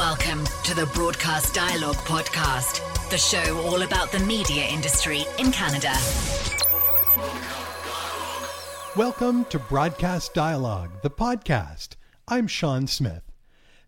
Welcome 0.00 0.46
to 0.64 0.74
the 0.74 0.86
Broadcast 0.94 1.52
Dialogue 1.52 1.96
Podcast, 1.96 2.80
the 3.10 3.18
show 3.18 3.58
all 3.66 3.82
about 3.82 4.10
the 4.10 4.18
media 4.20 4.64
industry 4.64 5.26
in 5.38 5.52
Canada. 5.52 5.92
Welcome 8.96 9.44
to 9.50 9.58
Broadcast 9.58 10.32
Dialogue, 10.32 11.02
the 11.02 11.10
podcast. 11.10 11.96
I'm 12.26 12.46
Shawn 12.46 12.86
Smith. 12.86 13.30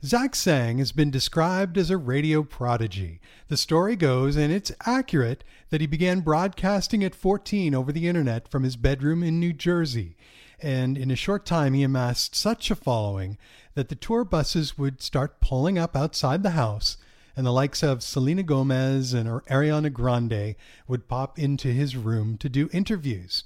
Zach 0.04 0.34
Sang 0.34 0.76
has 0.76 0.92
been 0.92 1.10
described 1.10 1.78
as 1.78 1.88
a 1.88 1.96
radio 1.96 2.42
prodigy. 2.42 3.18
The 3.48 3.56
story 3.56 3.96
goes, 3.96 4.36
and 4.36 4.52
it's 4.52 4.70
accurate, 4.84 5.44
that 5.70 5.80
he 5.80 5.86
began 5.86 6.20
broadcasting 6.20 7.02
at 7.02 7.14
14 7.14 7.74
over 7.74 7.90
the 7.90 8.06
internet 8.06 8.48
from 8.48 8.64
his 8.64 8.76
bedroom 8.76 9.22
in 9.22 9.40
New 9.40 9.54
Jersey. 9.54 10.18
And 10.62 10.96
in 10.96 11.10
a 11.10 11.16
short 11.16 11.44
time, 11.44 11.74
he 11.74 11.82
amassed 11.82 12.36
such 12.36 12.70
a 12.70 12.76
following 12.76 13.36
that 13.74 13.88
the 13.88 13.96
tour 13.96 14.22
buses 14.22 14.78
would 14.78 15.02
start 15.02 15.40
pulling 15.40 15.76
up 15.76 15.96
outside 15.96 16.44
the 16.44 16.50
house, 16.50 16.98
and 17.36 17.44
the 17.44 17.52
likes 17.52 17.82
of 17.82 18.02
Selena 18.02 18.44
Gomez 18.44 19.12
and 19.12 19.28
Ariana 19.28 19.92
Grande 19.92 20.54
would 20.86 21.08
pop 21.08 21.36
into 21.36 21.68
his 21.68 21.96
room 21.96 22.38
to 22.38 22.48
do 22.48 22.68
interviews. 22.72 23.42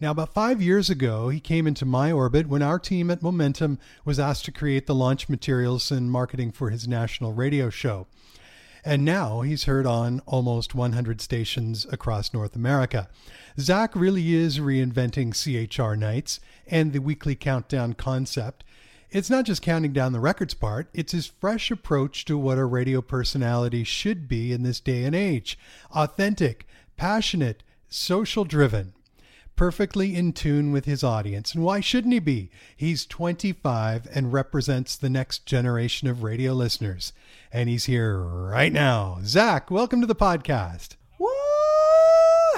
Now, 0.00 0.10
about 0.10 0.34
five 0.34 0.60
years 0.60 0.90
ago, 0.90 1.30
he 1.30 1.40
came 1.40 1.66
into 1.66 1.86
my 1.86 2.12
orbit 2.12 2.48
when 2.48 2.62
our 2.62 2.78
team 2.78 3.10
at 3.10 3.22
Momentum 3.22 3.78
was 4.04 4.20
asked 4.20 4.44
to 4.44 4.52
create 4.52 4.86
the 4.86 4.94
launch 4.94 5.28
materials 5.28 5.90
and 5.90 6.10
marketing 6.10 6.52
for 6.52 6.70
his 6.70 6.86
national 6.86 7.32
radio 7.32 7.70
show. 7.70 8.06
And 8.84 9.04
now 9.04 9.40
he's 9.40 9.64
heard 9.64 9.86
on 9.86 10.20
almost 10.26 10.74
100 10.74 11.20
stations 11.20 11.86
across 11.90 12.32
North 12.32 12.54
America. 12.56 13.08
Zach 13.58 13.94
really 13.94 14.34
is 14.34 14.58
reinventing 14.58 15.32
CHR 15.34 15.96
nights 15.96 16.40
and 16.66 16.92
the 16.92 17.00
weekly 17.00 17.34
countdown 17.34 17.94
concept. 17.94 18.64
It's 19.10 19.30
not 19.30 19.46
just 19.46 19.62
counting 19.62 19.92
down 19.92 20.12
the 20.12 20.20
records 20.20 20.52
part, 20.52 20.88
it's 20.92 21.12
his 21.12 21.26
fresh 21.26 21.70
approach 21.70 22.26
to 22.26 22.36
what 22.36 22.58
a 22.58 22.64
radio 22.64 23.00
personality 23.00 23.82
should 23.82 24.28
be 24.28 24.52
in 24.52 24.62
this 24.62 24.80
day 24.80 25.04
and 25.04 25.14
age 25.14 25.58
authentic, 25.92 26.66
passionate, 26.96 27.62
social 27.88 28.44
driven 28.44 28.92
perfectly 29.58 30.14
in 30.14 30.32
tune 30.32 30.70
with 30.70 30.84
his 30.84 31.02
audience. 31.02 31.52
And 31.52 31.64
why 31.64 31.80
shouldn't 31.80 32.14
he 32.14 32.20
be? 32.20 32.48
He's 32.76 33.04
25 33.04 34.06
and 34.14 34.32
represents 34.32 34.94
the 34.94 35.10
next 35.10 35.46
generation 35.46 36.06
of 36.06 36.22
radio 36.22 36.52
listeners. 36.52 37.12
And 37.52 37.68
he's 37.68 37.86
here 37.86 38.16
right 38.18 38.72
now. 38.72 39.18
Zach, 39.24 39.68
welcome 39.68 40.00
to 40.00 40.06
the 40.06 40.14
podcast. 40.14 40.97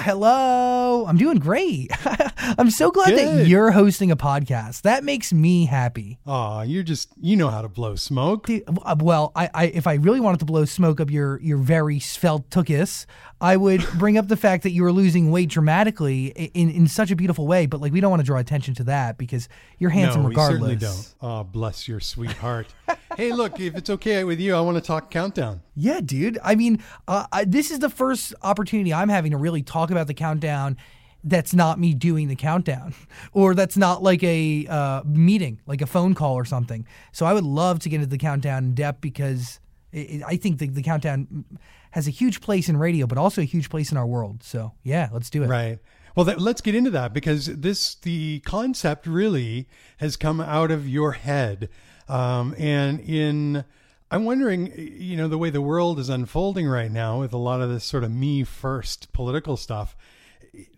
Hello. 0.01 1.05
I'm 1.07 1.17
doing 1.17 1.37
great. 1.37 1.91
I'm 2.57 2.71
so 2.71 2.89
glad 2.89 3.15
that 3.15 3.47
you're 3.47 3.69
hosting 3.69 4.09
a 4.09 4.15
podcast. 4.15 4.81
That 4.81 5.03
makes 5.03 5.31
me 5.31 5.65
happy. 5.65 6.17
Aw, 6.25 6.63
you're 6.63 6.81
just, 6.81 7.09
you 7.21 7.35
know 7.35 7.49
how 7.49 7.61
to 7.61 7.69
blow 7.69 7.95
smoke. 7.95 8.49
Uh, 8.49 8.95
Well, 8.99 9.31
I, 9.35 9.49
I 9.53 9.65
if 9.67 9.85
I 9.85 9.93
really 9.95 10.19
wanted 10.19 10.39
to 10.39 10.45
blow 10.45 10.65
smoke 10.65 10.99
up 10.99 11.11
your 11.11 11.39
your 11.41 11.57
very 11.57 11.99
svelte 11.99 12.49
tuchus, 12.49 13.05
I 13.39 13.57
would 13.57 13.85
bring 13.99 14.17
up 14.17 14.27
the 14.27 14.37
fact 14.37 14.63
that 14.63 14.71
you 14.71 14.81
were 14.81 14.91
losing 14.91 15.29
weight 15.29 15.49
dramatically 15.49 16.27
in 16.27 16.71
in 16.71 16.87
such 16.87 17.11
a 17.11 17.15
beautiful 17.15 17.45
way. 17.45 17.67
But 17.67 17.79
like, 17.79 17.93
we 17.93 18.01
don't 18.01 18.09
want 18.09 18.21
to 18.21 18.25
draw 18.25 18.39
attention 18.39 18.73
to 18.75 18.83
that 18.85 19.19
because 19.19 19.47
you're 19.77 19.91
handsome 19.91 20.23
no, 20.23 20.29
regardless. 20.29 20.61
we 20.61 20.79
certainly 20.79 21.03
don't. 21.03 21.15
Oh, 21.21 21.43
bless 21.43 21.87
your 21.87 21.99
sweet 21.99 22.33
heart. 22.33 22.73
hey, 23.17 23.31
look, 23.33 23.59
if 23.59 23.75
it's 23.75 23.89
okay 23.91 24.23
with 24.23 24.39
you, 24.39 24.55
I 24.55 24.61
want 24.61 24.77
to 24.77 24.81
talk 24.81 25.11
countdown. 25.11 25.61
Yeah, 25.75 26.01
dude. 26.01 26.37
I 26.43 26.55
mean, 26.55 26.83
uh, 27.07 27.27
I, 27.31 27.45
this 27.45 27.71
is 27.71 27.79
the 27.79 27.89
first 27.89 28.33
opportunity 28.41 28.93
I'm 28.93 29.09
having 29.09 29.31
to 29.31 29.37
really 29.37 29.61
talk 29.61 29.90
about 29.91 30.07
the 30.07 30.13
countdown. 30.13 30.77
That's 31.23 31.53
not 31.53 31.79
me 31.79 31.93
doing 31.93 32.29
the 32.29 32.35
countdown, 32.35 32.95
or 33.31 33.53
that's 33.53 33.77
not 33.77 34.01
like 34.01 34.23
a 34.23 34.65
uh, 34.67 35.03
meeting, 35.05 35.61
like 35.67 35.81
a 35.81 35.85
phone 35.85 36.15
call 36.15 36.33
or 36.33 36.45
something. 36.45 36.87
So 37.11 37.27
I 37.27 37.33
would 37.33 37.43
love 37.43 37.79
to 37.81 37.89
get 37.89 37.97
into 37.97 38.07
the 38.07 38.17
countdown 38.17 38.63
in 38.63 38.73
depth 38.73 39.01
because 39.01 39.59
it, 39.91 39.99
it- 39.99 40.23
I 40.25 40.37
think 40.37 40.57
the, 40.57 40.67
the 40.67 40.81
countdown 40.81 41.45
has 41.91 42.07
a 42.07 42.11
huge 42.11 42.41
place 42.41 42.69
in 42.69 42.77
radio, 42.77 43.05
but 43.05 43.17
also 43.19 43.41
a 43.41 43.45
huge 43.45 43.69
place 43.69 43.91
in 43.91 43.97
our 43.97 44.07
world. 44.07 44.41
So 44.43 44.71
yeah, 44.83 45.09
let's 45.13 45.29
do 45.29 45.43
it. 45.43 45.47
Right. 45.47 45.77
Well, 46.15 46.25
that, 46.25 46.41
let's 46.41 46.59
get 46.61 46.73
into 46.75 46.89
that 46.91 47.13
because 47.13 47.45
this 47.45 47.95
the 47.95 48.39
concept 48.39 49.05
really 49.05 49.67
has 49.97 50.17
come 50.17 50.41
out 50.41 50.71
of 50.71 50.89
your 50.89 51.11
head, 51.13 51.69
um, 52.09 52.55
and 52.57 52.99
in 52.99 53.63
I'm 54.11 54.25
wondering, 54.25 54.73
you 54.77 55.15
know, 55.15 55.29
the 55.29 55.37
way 55.37 55.49
the 55.49 55.61
world 55.61 55.97
is 55.97 56.09
unfolding 56.09 56.67
right 56.67 56.91
now 56.91 57.21
with 57.21 57.31
a 57.31 57.37
lot 57.37 57.61
of 57.61 57.69
this 57.69 57.85
sort 57.85 58.03
of 58.03 58.11
me 58.11 58.43
first 58.43 59.13
political 59.13 59.55
stuff. 59.55 59.95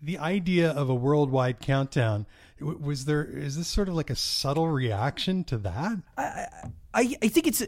The 0.00 0.18
idea 0.18 0.70
of 0.70 0.88
a 0.88 0.94
worldwide 0.94 1.58
countdown 1.58 2.26
was 2.60 3.06
there? 3.06 3.24
Is 3.24 3.56
this 3.56 3.66
sort 3.66 3.88
of 3.88 3.94
like 3.94 4.08
a 4.08 4.14
subtle 4.14 4.68
reaction 4.68 5.42
to 5.44 5.58
that? 5.58 5.98
I, 6.16 7.16
I 7.20 7.28
think 7.28 7.48
it's 7.48 7.62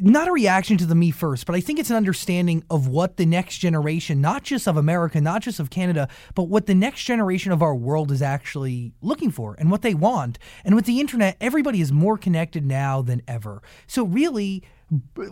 not 0.00 0.28
a 0.28 0.32
reaction 0.32 0.76
to 0.78 0.86
the 0.86 0.94
me 0.94 1.10
first, 1.10 1.46
but 1.46 1.54
I 1.54 1.60
think 1.60 1.78
it's 1.78 1.90
an 1.90 1.96
understanding 1.96 2.64
of 2.70 2.88
what 2.88 3.16
the 3.16 3.26
next 3.26 3.58
generation, 3.58 4.20
not 4.20 4.42
just 4.42 4.66
of 4.66 4.76
America, 4.76 5.20
not 5.20 5.42
just 5.42 5.60
of 5.60 5.70
Canada, 5.70 6.08
but 6.34 6.44
what 6.44 6.66
the 6.66 6.74
next 6.74 7.04
generation 7.04 7.52
of 7.52 7.62
our 7.62 7.74
world 7.74 8.10
is 8.10 8.22
actually 8.22 8.92
looking 9.02 9.30
for 9.30 9.54
and 9.58 9.70
what 9.70 9.82
they 9.82 9.94
want. 9.94 10.38
And 10.64 10.74
with 10.74 10.84
the 10.86 11.00
internet, 11.00 11.36
everybody 11.40 11.80
is 11.80 11.92
more 11.92 12.18
connected 12.18 12.64
now 12.64 13.02
than 13.02 13.22
ever. 13.26 13.62
So 13.86 14.04
really, 14.04 14.62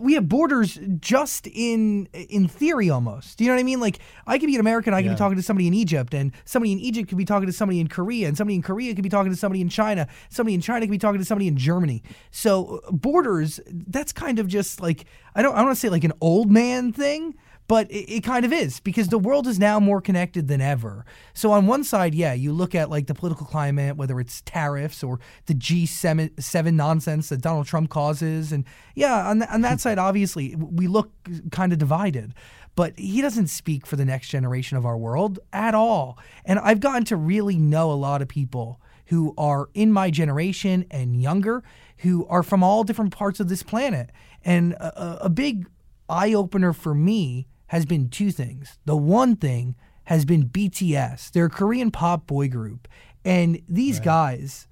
we 0.01 0.15
have 0.15 0.29
borders 0.29 0.79
just 1.01 1.47
in 1.47 2.07
in 2.13 2.47
theory 2.47 2.91
almost. 2.91 3.39
Do 3.39 3.45
you 3.45 3.49
know 3.51 3.55
what 3.57 3.61
I 3.61 3.65
mean? 3.65 3.81
Like 3.81 4.01
I 4.27 4.39
could 4.39 4.47
be 4.49 4.55
an 4.55 4.61
American, 4.61 4.93
I 4.93 4.99
could 5.01 5.07
Yeah. 5.07 5.13
be 5.15 5.19
talking 5.19 5.37
to 5.37 5.43
somebody 5.43 5.67
in 5.67 5.73
Egypt, 5.75 6.13
and 6.13 6.33
somebody 6.45 6.73
in 6.73 6.79
Egypt 6.79 7.09
could 7.09 7.17
be 7.19 7.25
talking 7.25 7.47
to 7.47 7.53
somebody 7.53 7.81
in 7.81 7.89
Korea, 7.89 8.29
and 8.29 8.37
somebody 8.37 8.57
in 8.57 8.63
Korea 8.63 8.95
could 8.95 9.03
be 9.03 9.09
talking 9.09 9.33
to 9.33 9.37
somebody 9.37 9.61
in 9.63 9.69
China, 9.71 10.07
somebody 10.29 10.55
in 10.55 10.61
China 10.61 10.81
could 10.87 10.91
be 10.91 10.99
talking 10.99 11.19
to 11.21 11.25
somebody 11.25 11.49
in 11.49 11.57
Germany. 11.57 12.03
So 12.31 12.83
uh, 12.87 12.93
borders, 12.93 13.61
that's 13.71 14.13
kind 14.13 14.39
of 14.39 14.47
just 14.47 14.81
like 14.83 15.07
I 15.35 15.43
don't 15.43 15.55
I 15.55 15.59
don't 15.59 15.67
want 15.67 15.77
to 15.77 15.81
say 15.81 15.89
like 15.89 16.05
an 16.05 16.13
old 16.21 16.51
man 16.51 16.93
thing. 16.93 17.35
But 17.69 17.91
it, 17.91 18.11
it 18.17 18.21
kind 18.25 18.45
of 18.45 18.53
is 18.53 18.81
because 18.81 19.09
the 19.09 19.19
world 19.19 19.47
is 19.47 19.59
now 19.59 19.81
more 19.81 20.01
connected 20.01 20.47
than 20.49 20.61
ever. 20.61 21.05
So 21.35 21.51
on 21.53 21.67
one 21.67 21.83
side, 21.85 22.15
yeah, 22.15 22.33
you 22.33 22.53
look 22.53 22.75
at 22.75 22.91
like 22.91 23.07
the 23.07 23.15
political 23.15 23.47
climate, 23.47 23.97
whether 23.97 24.21
it's 24.21 24.41
tariffs 24.43 25.03
or 25.03 25.19
the 25.47 25.55
G7 25.55 26.75
nonsense 26.75 27.29
that 27.31 27.41
Donald 27.41 27.67
Trump 27.67 27.91
causes, 27.91 28.53
and 28.53 28.65
yeah, 28.95 29.29
on, 29.29 29.39
th- 29.41 29.51
on 29.51 29.63
that 29.63 29.81
side, 29.81 29.99
obviously, 29.99 30.55
we 30.57 30.87
look 30.87 31.11
kind 31.51 31.73
of 31.73 31.79
divided 31.79 32.35
but 32.77 32.93
he 32.99 33.23
doesn't 33.23 33.47
speak 33.47 33.87
for 33.87 33.97
the 33.97 34.05
next 34.05 34.29
generation 34.29 34.77
of 34.77 34.85
our 34.85 34.99
world 34.99 35.39
at 35.51 35.75
all. 35.75 36.19
And 36.45 36.59
I've 36.59 36.79
gotten 36.79 37.05
to 37.07 37.17
really 37.17 37.57
know 37.57 37.91
a 37.91 37.95
lot 37.95 38.21
of 38.21 38.29
people 38.29 38.83
who 39.07 39.33
are 39.39 39.71
in 39.73 39.91
my 39.91 40.11
generation 40.11 40.85
and 40.91 41.19
younger 41.21 41.65
who 41.99 42.27
are 42.27 42.43
from 42.43 42.63
all 42.63 42.85
different 42.85 43.13
parts 43.17 43.41
of 43.41 43.49
this 43.49 43.63
planet. 43.63 44.11
And 44.45 44.75
a, 44.75 45.03
a- 45.03 45.19
a 45.23 45.29
big 45.31 45.67
eye 46.09 46.35
opener 46.35 46.75
for 46.75 46.95
me 46.95 47.47
has 47.69 47.85
been 47.85 48.09
two 48.09 48.31
things. 48.31 48.79
The 48.85 48.97
one 48.97 49.37
thing 49.37 49.75
has 50.05 50.25
been 50.25 50.49
BTS, 50.49 51.33
they're 51.33 51.47
a 51.47 51.51
Korean 51.51 51.91
pop 51.91 52.27
boy 52.27 52.49
group. 52.49 52.87
And 53.25 53.61
these 53.69 53.99
guys, 53.99 54.69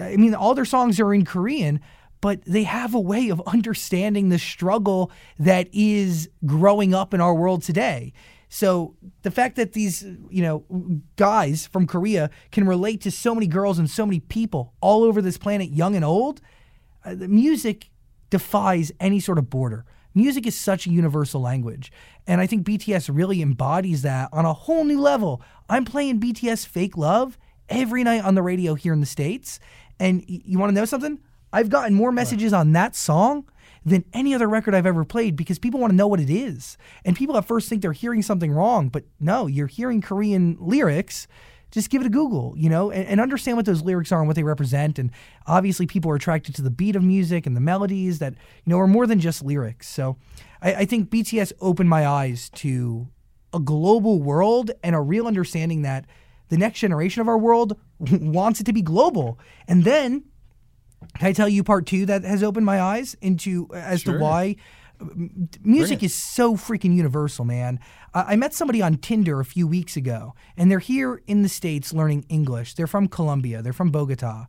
I 0.00 0.16
mean, 0.16 0.32
all 0.32 0.54
their 0.54 0.64
songs 0.64 1.00
are 1.00 1.12
in 1.12 1.24
Korean, 1.24 1.80
but 2.20 2.44
they 2.44 2.62
have 2.62 2.94
a 2.94 3.00
way 3.00 3.28
of 3.30 3.42
understanding 3.46 4.28
the 4.28 4.38
struggle 4.38 5.10
that 5.38 5.68
is 5.72 6.30
growing 6.44 6.94
up 6.94 7.12
in 7.12 7.20
our 7.20 7.34
world 7.34 7.62
today. 7.62 8.12
So 8.48 8.94
the 9.22 9.30
fact 9.30 9.56
that 9.56 9.72
these, 9.72 10.04
you 10.30 10.42
know, 10.42 10.64
guys 11.16 11.66
from 11.66 11.86
Korea 11.86 12.30
can 12.52 12.66
relate 12.66 13.00
to 13.02 13.10
so 13.10 13.34
many 13.34 13.46
girls 13.46 13.78
and 13.78 13.90
so 13.90 14.06
many 14.06 14.20
people 14.20 14.72
all 14.80 15.02
over 15.02 15.20
this 15.20 15.36
planet, 15.36 15.70
young 15.70 15.96
and 15.96 16.04
old, 16.04 16.40
uh, 17.04 17.14
the 17.14 17.28
music 17.28 17.90
defies 18.30 18.92
any 19.00 19.20
sort 19.20 19.38
of 19.38 19.50
border. 19.50 19.84
Music 20.16 20.46
is 20.46 20.58
such 20.58 20.86
a 20.86 20.90
universal 20.90 21.42
language. 21.42 21.92
And 22.26 22.40
I 22.40 22.46
think 22.46 22.66
BTS 22.66 23.14
really 23.14 23.42
embodies 23.42 24.00
that 24.00 24.30
on 24.32 24.46
a 24.46 24.54
whole 24.54 24.82
new 24.82 24.98
level. 24.98 25.42
I'm 25.68 25.84
playing 25.84 26.20
BTS 26.20 26.66
Fake 26.66 26.96
Love 26.96 27.36
every 27.68 28.02
night 28.02 28.24
on 28.24 28.34
the 28.34 28.42
radio 28.42 28.74
here 28.74 28.94
in 28.94 29.00
the 29.00 29.06
States. 29.06 29.60
And 30.00 30.24
you 30.26 30.58
want 30.58 30.70
to 30.70 30.74
know 30.74 30.86
something? 30.86 31.20
I've 31.52 31.68
gotten 31.68 31.94
more 31.94 32.10
messages 32.10 32.54
on 32.54 32.72
that 32.72 32.96
song 32.96 33.44
than 33.84 34.06
any 34.14 34.34
other 34.34 34.48
record 34.48 34.74
I've 34.74 34.86
ever 34.86 35.04
played 35.04 35.36
because 35.36 35.58
people 35.58 35.80
want 35.80 35.90
to 35.90 35.96
know 35.96 36.08
what 36.08 36.20
it 36.20 36.30
is. 36.30 36.78
And 37.04 37.14
people 37.14 37.36
at 37.36 37.46
first 37.46 37.68
think 37.68 37.82
they're 37.82 37.92
hearing 37.92 38.22
something 38.22 38.52
wrong, 38.52 38.88
but 38.88 39.04
no, 39.20 39.46
you're 39.46 39.66
hearing 39.66 40.00
Korean 40.00 40.56
lyrics 40.58 41.28
just 41.76 41.90
give 41.90 42.00
it 42.00 42.06
a 42.06 42.10
Google, 42.10 42.54
you 42.56 42.70
know, 42.70 42.90
and, 42.90 43.06
and 43.06 43.20
understand 43.20 43.58
what 43.58 43.66
those 43.66 43.82
lyrics 43.82 44.10
are 44.10 44.18
and 44.18 44.26
what 44.26 44.34
they 44.34 44.42
represent. 44.42 44.98
And 44.98 45.10
obviously, 45.46 45.86
people 45.86 46.10
are 46.10 46.14
attracted 46.14 46.54
to 46.54 46.62
the 46.62 46.70
beat 46.70 46.96
of 46.96 47.02
music 47.02 47.44
and 47.46 47.54
the 47.54 47.60
melodies 47.60 48.18
that, 48.18 48.32
you 48.64 48.70
know, 48.70 48.78
are 48.78 48.86
more 48.86 49.06
than 49.06 49.20
just 49.20 49.44
lyrics. 49.44 49.86
So 49.86 50.16
I, 50.62 50.74
I 50.74 50.84
think 50.86 51.10
BTS 51.10 51.52
opened 51.60 51.90
my 51.90 52.06
eyes 52.06 52.48
to 52.54 53.08
a 53.52 53.60
global 53.60 54.22
world 54.22 54.70
and 54.82 54.96
a 54.96 55.02
real 55.02 55.26
understanding 55.26 55.82
that 55.82 56.06
the 56.48 56.56
next 56.56 56.78
generation 56.78 57.20
of 57.20 57.28
our 57.28 57.36
world 57.36 57.78
wants 58.00 58.58
it 58.58 58.64
to 58.64 58.72
be 58.72 58.80
global. 58.80 59.38
And 59.68 59.84
then, 59.84 60.24
can 61.18 61.28
I 61.28 61.34
tell 61.34 61.48
you 61.48 61.62
part 61.62 61.84
two 61.84 62.06
that 62.06 62.24
has 62.24 62.42
opened 62.42 62.64
my 62.64 62.80
eyes 62.80 63.16
into 63.20 63.68
as 63.74 64.00
Sure. 64.00 64.14
to 64.14 64.18
why 64.18 64.56
music 65.62 66.02
is 66.02 66.14
so 66.14 66.56
freaking 66.56 66.94
universal, 66.94 67.44
man. 67.44 67.80
I 68.14 68.32
I 68.32 68.36
met 68.36 68.54
somebody 68.54 68.82
on 68.82 68.96
Tinder 68.96 69.40
a 69.40 69.44
few 69.44 69.66
weeks 69.66 69.96
ago, 69.96 70.34
and 70.56 70.70
they're 70.70 70.78
here 70.78 71.22
in 71.26 71.42
the 71.42 71.48
States 71.48 71.92
learning 71.92 72.24
English. 72.28 72.74
They're 72.74 72.86
from 72.86 73.08
Colombia, 73.08 73.62
they're 73.62 73.72
from 73.72 73.90
Bogota. 73.90 74.46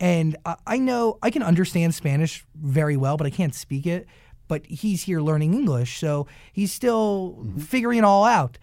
And 0.00 0.36
I, 0.44 0.56
I 0.66 0.78
know 0.78 1.18
I 1.22 1.30
can 1.30 1.42
understand 1.42 1.94
Spanish 1.94 2.44
very 2.54 2.96
well, 2.96 3.16
but 3.16 3.26
I 3.26 3.30
can't 3.30 3.54
speak 3.54 3.86
it. 3.86 4.06
But 4.46 4.64
he's 4.66 5.02
here 5.02 5.20
learning 5.20 5.52
English, 5.52 5.98
so 5.98 6.26
he's 6.52 6.72
still 6.72 7.36
mm-hmm. 7.38 7.58
figuring 7.58 7.98
it 7.98 8.04
all 8.04 8.24
out. 8.24 8.58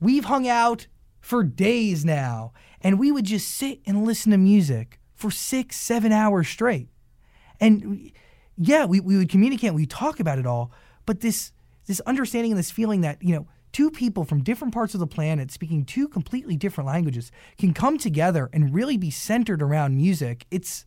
We've 0.00 0.24
hung 0.24 0.48
out 0.48 0.86
for 1.20 1.44
days 1.44 2.04
now, 2.04 2.52
and 2.80 2.98
we 2.98 3.12
would 3.12 3.26
just 3.26 3.48
sit 3.48 3.80
and 3.86 4.06
listen 4.06 4.32
to 4.32 4.38
music 4.38 4.98
for 5.14 5.30
six, 5.30 5.76
seven 5.76 6.12
hours 6.12 6.48
straight. 6.48 6.88
And 7.60 8.10
yeah, 8.62 8.84
we, 8.84 9.00
we 9.00 9.16
would 9.16 9.30
communicate, 9.30 9.72
we 9.72 9.86
talk 9.86 10.20
about 10.20 10.38
it 10.38 10.46
all, 10.46 10.70
but 11.06 11.20
this 11.20 11.52
this 11.86 12.00
understanding 12.00 12.52
and 12.52 12.58
this 12.58 12.70
feeling 12.70 13.00
that, 13.00 13.20
you 13.22 13.34
know, 13.34 13.48
two 13.72 13.90
people 13.90 14.22
from 14.22 14.42
different 14.44 14.72
parts 14.72 14.92
of 14.94 15.00
the 15.00 15.06
planet 15.06 15.50
speaking 15.50 15.84
two 15.84 16.06
completely 16.06 16.56
different 16.56 16.86
languages 16.86 17.32
can 17.58 17.72
come 17.72 17.98
together 17.98 18.50
and 18.52 18.72
really 18.72 18.96
be 18.96 19.10
centered 19.10 19.62
around 19.62 19.96
music. 19.96 20.46
It's 20.50 20.84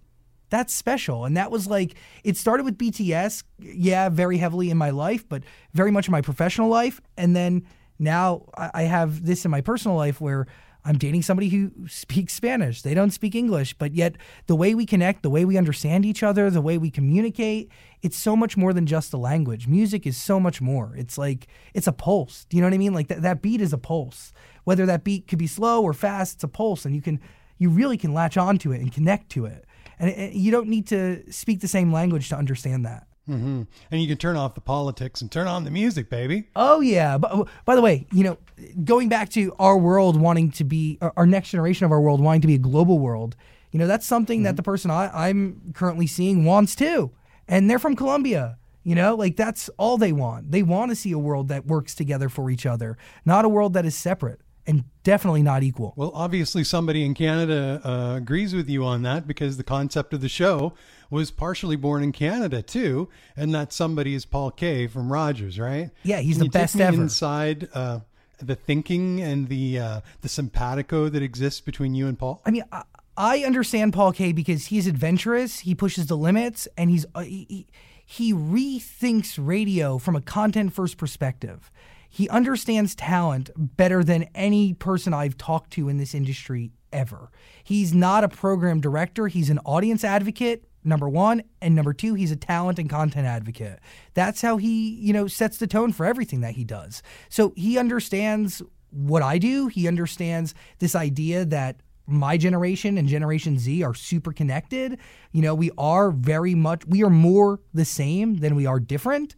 that's 0.49 0.71
special. 0.71 1.25
And 1.25 1.35
that 1.35 1.49
was 1.49 1.65
like, 1.65 1.95
it 2.23 2.37
started 2.37 2.63
with 2.63 2.77
BTS, 2.77 3.43
yeah, 3.59 4.07
very 4.09 4.37
heavily 4.37 4.69
in 4.69 4.77
my 4.77 4.91
life, 4.91 5.27
but 5.27 5.43
very 5.73 5.89
much 5.89 6.07
in 6.07 6.11
my 6.11 6.21
professional 6.21 6.69
life. 6.69 7.01
And 7.17 7.35
then 7.35 7.65
now 7.97 8.45
I 8.55 8.83
have 8.83 9.25
this 9.25 9.45
in 9.45 9.51
my 9.51 9.61
personal 9.61 9.97
life 9.97 10.21
where 10.21 10.45
I'm 10.85 10.97
dating 10.97 11.21
somebody 11.21 11.49
who 11.49 11.71
speaks 11.87 12.33
Spanish. 12.33 12.81
They 12.81 12.93
don't 12.93 13.11
speak 13.11 13.35
English, 13.35 13.73
but 13.73 13.93
yet 13.93 14.17
the 14.47 14.55
way 14.55 14.75
we 14.75 14.85
connect, 14.85 15.23
the 15.23 15.29
way 15.29 15.45
we 15.45 15.57
understand 15.57 16.05
each 16.05 16.23
other, 16.23 16.49
the 16.49 16.61
way 16.61 16.77
we 16.77 16.91
communicate, 16.91 17.71
it's 18.01 18.17
so 18.17 18.35
much 18.35 18.57
more 18.57 18.73
than 18.73 18.85
just 18.85 19.09
the 19.11 19.17
language. 19.17 19.67
Music 19.67 20.05
is 20.05 20.17
so 20.17 20.39
much 20.39 20.59
more. 20.61 20.93
It's 20.97 21.17
like, 21.17 21.47
it's 21.73 21.87
a 21.87 21.93
pulse. 21.93 22.45
Do 22.49 22.57
you 22.57 22.61
know 22.61 22.67
what 22.67 22.73
I 22.73 22.79
mean? 22.79 22.93
Like 22.93 23.07
that, 23.07 23.21
that 23.21 23.41
beat 23.41 23.61
is 23.61 23.71
a 23.71 23.77
pulse. 23.77 24.33
Whether 24.65 24.85
that 24.85 25.05
beat 25.05 25.27
could 25.27 25.39
be 25.39 25.47
slow 25.47 25.81
or 25.81 25.93
fast, 25.93 26.35
it's 26.35 26.43
a 26.43 26.49
pulse. 26.49 26.83
And 26.83 26.93
you 26.93 27.01
can, 27.01 27.21
you 27.57 27.69
really 27.69 27.97
can 27.97 28.13
latch 28.13 28.35
onto 28.35 28.73
it 28.73 28.81
and 28.81 28.91
connect 28.91 29.29
to 29.31 29.45
it. 29.45 29.65
And 29.99 30.09
it, 30.09 30.33
you 30.33 30.51
don't 30.51 30.67
need 30.67 30.87
to 30.87 31.31
speak 31.31 31.61
the 31.61 31.67
same 31.69 31.93
language 31.93 32.27
to 32.29 32.35
understand 32.35 32.85
that. 32.85 33.07
Hmm 33.25 33.63
And 33.91 34.01
you 34.01 34.07
can 34.07 34.17
turn 34.17 34.35
off 34.35 34.55
the 34.55 34.61
politics 34.61 35.21
and 35.21 35.31
turn 35.31 35.47
on 35.47 35.63
the 35.63 35.71
music, 35.71 36.09
baby. 36.09 36.49
Oh 36.55 36.81
yeah. 36.81 37.17
But 37.17 37.47
by 37.65 37.75
the 37.75 37.81
way, 37.81 38.05
you 38.11 38.23
know, 38.23 38.37
going 38.83 39.09
back 39.09 39.29
to 39.29 39.55
our 39.59 39.77
world 39.77 40.19
wanting 40.19 40.51
to 40.51 40.63
be 40.63 40.97
our 41.01 41.13
our 41.17 41.25
next 41.25 41.49
generation 41.51 41.85
of 41.85 41.91
our 41.91 42.01
world 42.01 42.21
wanting 42.21 42.41
to 42.41 42.47
be 42.47 42.55
a 42.55 42.59
global 42.59 42.99
world, 42.99 43.35
you 43.71 43.79
know, 43.79 43.87
that's 43.87 44.05
something 44.05 44.43
that 44.43 44.55
the 44.55 44.63
person 44.63 44.91
I, 44.91 45.09
I'm 45.27 45.73
currently 45.73 46.07
seeing 46.07 46.45
wants 46.45 46.75
too, 46.75 47.11
and 47.47 47.69
they're 47.69 47.79
from 47.79 47.95
Colombia. 47.95 48.57
You 48.83 48.95
know, 48.95 49.15
like 49.15 49.37
that's 49.37 49.69
all 49.77 49.97
they 49.97 50.11
want. 50.11 50.51
They 50.51 50.61
want 50.61 50.91
to 50.91 50.95
see 50.95 51.13
a 51.13 51.17
world 51.17 51.47
that 51.47 51.65
works 51.65 51.95
together 51.95 52.27
for 52.27 52.49
each 52.49 52.65
other, 52.65 52.97
not 53.23 53.45
a 53.45 53.49
world 53.49 53.73
that 53.73 53.85
is 53.85 53.95
separate 53.95 54.41
and 54.65 54.83
definitely 55.03 55.43
not 55.43 55.63
equal. 55.63 55.93
Well, 55.95 56.11
obviously, 56.13 56.63
somebody 56.63 57.05
in 57.05 57.13
Canada 57.13 57.81
uh, 57.83 58.15
agrees 58.17 58.53
with 58.53 58.69
you 58.69 58.85
on 58.85 59.01
that 59.03 59.27
because 59.27 59.57
the 59.57 59.63
concept 59.63 60.13
of 60.13 60.21
the 60.21 60.29
show 60.29 60.73
was 61.13 61.29
partially 61.31 61.75
born 61.75 62.01
in 62.03 62.11
Canada 62.11 62.61
too, 62.61 63.07
and 63.37 63.53
that 63.53 63.71
somebody 63.71 64.15
is 64.15 64.25
Paul 64.25 64.51
Kay 64.51 64.87
from 64.87 65.13
Rogers, 65.13 65.59
right? 65.59 65.91
Yeah, 66.01 66.19
he's 66.19 66.37
Can 66.37 66.45
the 66.45 66.49
best 66.49 66.79
ever. 66.79 67.01
Inside 67.01 67.69
uh, 67.73 67.99
the 68.39 68.55
thinking 68.55 69.21
and 69.21 69.47
the 69.47 69.79
uh, 69.79 70.01
the 70.21 70.29
simpatico 70.29 71.09
that 71.09 71.21
exists 71.21 71.61
between 71.61 71.93
you 71.93 72.07
and 72.07 72.17
Paul. 72.17 72.41
I 72.45 72.51
mean, 72.51 72.63
I, 72.71 72.83
I 73.15 73.39
understand 73.43 73.93
Paul 73.93 74.11
Kay 74.11 74.31
because 74.31 74.65
he's 74.65 74.87
adventurous, 74.87 75.59
he 75.59 75.75
pushes 75.75 76.07
the 76.07 76.17
limits, 76.17 76.67
and 76.77 76.89
he's 76.89 77.05
uh, 77.15 77.21
he- 77.21 77.67
he 78.05 78.33
rethinks 78.33 79.39
radio 79.39 79.97
from 79.97 80.15
a 80.15 80.21
content 80.21 80.73
first 80.73 80.97
perspective. 80.97 81.71
He 82.09 82.27
understands 82.29 82.95
talent 82.95 83.49
better 83.55 84.03
than 84.03 84.23
any 84.35 84.73
person 84.73 85.13
I've 85.13 85.37
talked 85.37 85.71
to 85.73 85.87
in 85.89 85.97
this 85.97 86.13
industry 86.13 86.73
ever. 86.91 87.31
He's 87.63 87.93
not 87.93 88.23
a 88.23 88.29
program 88.29 88.81
director, 88.81 89.27
he's 89.27 89.49
an 89.49 89.59
audience 89.59 90.03
advocate. 90.03 90.67
Number 90.83 91.07
one, 91.07 91.43
and 91.61 91.75
number 91.75 91.93
two, 91.93 92.13
he's 92.13 92.31
a 92.31 92.35
talent 92.35 92.77
and 92.77 92.89
content 92.89 93.25
advocate. 93.25 93.79
That's 94.13 94.41
how 94.41 94.57
he, 94.57 94.89
you 94.89 95.13
know, 95.13 95.27
sets 95.27 95.57
the 95.57 95.67
tone 95.67 95.93
for 95.93 96.05
everything 96.05 96.41
that 96.41 96.55
he 96.55 96.63
does. 96.63 97.01
So 97.29 97.53
he 97.55 97.77
understands 97.77 98.61
what 98.89 99.23
I 99.23 99.37
do. 99.37 99.67
He 99.67 99.87
understands 99.87 100.53
this 100.79 100.93
idea 100.95 101.45
that 101.45 101.77
my 102.05 102.35
generation 102.35 102.97
and 102.97 103.07
Generation 103.07 103.57
Z 103.57 103.81
are 103.81 103.93
super 103.93 104.33
connected. 104.33 104.99
You 105.31 105.41
know, 105.41 105.55
we 105.55 105.71
are 105.77 106.11
very 106.11 106.53
much, 106.53 106.85
we 106.85 107.01
are 107.01 107.09
more 107.09 107.61
the 107.73 107.85
same 107.85 108.35
than 108.37 108.55
we 108.55 108.65
are 108.65 108.79
different. 108.79 109.35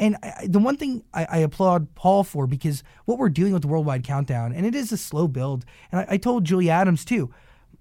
And 0.00 0.16
I, 0.22 0.48
the 0.48 0.58
one 0.58 0.76
thing 0.76 1.04
I, 1.14 1.26
I 1.30 1.38
applaud 1.38 1.94
Paul 1.94 2.24
for, 2.24 2.48
because 2.48 2.82
what 3.04 3.18
we're 3.18 3.28
doing 3.28 3.52
with 3.52 3.62
the 3.62 3.68
Worldwide 3.68 4.02
Countdown, 4.02 4.52
and 4.52 4.66
it 4.66 4.74
is 4.74 4.90
a 4.90 4.96
slow 4.96 5.28
build, 5.28 5.64
and 5.92 6.00
I, 6.00 6.06
I 6.14 6.16
told 6.16 6.44
Julie 6.44 6.70
Adams 6.70 7.04
too, 7.04 7.32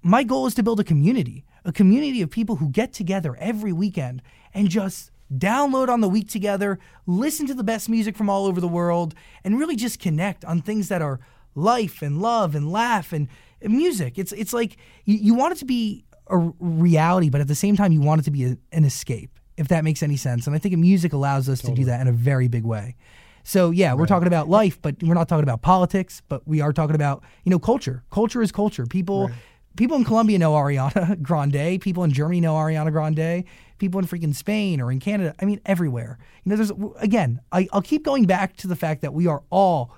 my 0.04 0.24
goal 0.24 0.46
is 0.46 0.54
to 0.54 0.64
build 0.64 0.80
a 0.80 0.84
community, 0.84 1.44
a 1.68 1.72
community 1.74 2.22
of 2.22 2.32
people 2.32 2.56
who 2.56 2.70
get 2.70 2.94
together 2.94 3.36
every 3.40 3.74
weekend 3.74 4.24
and 4.54 4.70
just 4.70 5.12
download 5.32 5.90
on 5.90 6.00
the 6.00 6.08
week 6.08 6.30
together, 6.30 6.80
listen 7.06 7.46
to 7.46 7.54
the 7.54 7.64
best 7.64 7.90
music 7.90 8.16
from 8.16 8.30
all 8.30 8.46
over 8.46 8.62
the 8.62 8.68
world, 8.68 9.14
and 9.44 9.60
really 9.60 9.76
just 9.76 10.00
connect 10.00 10.46
on 10.46 10.62
things 10.62 10.88
that 10.88 11.02
are 11.02 11.20
life 11.54 12.02
and 12.02 12.22
love 12.22 12.56
and 12.56 12.72
laugh 12.72 13.12
and, 13.12 13.28
and 13.62 13.74
music. 13.74 14.18
It's 14.18 14.32
it's 14.32 14.54
like 14.54 14.78
you, 15.04 15.18
you 15.18 15.36
want 15.36 15.52
it 15.52 15.58
to 15.60 15.66
be 15.66 16.06
a 16.28 16.38
reality, 16.38 17.30
but 17.30 17.42
at 17.42 17.48
the 17.48 17.56
same 17.56 17.76
time 17.76 17.92
you 17.92 18.02
want 18.02 18.22
it 18.22 18.24
to 18.24 18.32
be 18.32 18.46
a, 18.46 18.58
an 18.72 18.86
escape, 18.86 19.38
if 19.58 19.68
that 19.68 19.84
makes 19.84 20.02
any 20.02 20.18
sense. 20.18 20.48
And 20.48 20.56
I 20.56 20.60
think 20.60 20.78
music 20.78 21.12
allows 21.12 21.50
us 21.50 21.62
to 21.62 21.74
do 21.74 21.86
that 21.86 22.00
in 22.00 22.08
a 22.08 22.14
very 22.14 22.48
big 22.48 22.64
way. 22.64 22.96
So 23.44 23.72
yeah, 23.72 23.94
we're 23.94 24.08
talking 24.08 24.28
about 24.28 24.50
life, 24.50 24.82
but 24.82 24.96
we're 25.02 25.14
not 25.14 25.28
talking 25.30 25.44
about 25.44 25.62
politics, 25.62 26.22
but 26.28 26.48
we 26.48 26.62
are 26.62 26.74
talking 26.74 26.96
about, 26.96 27.24
you 27.44 27.50
know, 27.50 27.60
culture. 27.60 28.04
Culture 28.12 28.42
is 28.42 28.52
culture. 28.52 28.86
People 28.86 29.30
people 29.78 29.96
in 29.96 30.04
Colombia 30.04 30.38
know 30.38 30.54
Ariana 30.54 31.22
Grande, 31.22 31.80
people 31.80 32.04
in 32.04 32.12
Germany 32.12 32.42
know 32.42 32.56
Ariana 32.56 32.92
Grande, 32.92 33.46
people 33.78 34.00
in 34.00 34.06
freaking 34.06 34.36
Spain 34.36 34.82
or 34.82 34.92
in 34.92 35.00
Canada, 35.00 35.34
I 35.42 35.46
mean 35.46 35.62
everywhere. 35.66 36.18
You 36.44 36.50
know, 36.50 36.56
there's 36.58 36.72
again, 36.98 37.40
I, 37.52 37.68
I'll 37.72 37.82
keep 37.82 38.04
going 38.04 38.26
back 38.26 38.58
to 38.58 38.68
the 38.68 38.76
fact 38.76 39.02
that 39.02 39.14
we 39.14 39.28
are 39.28 39.44
all 39.50 39.94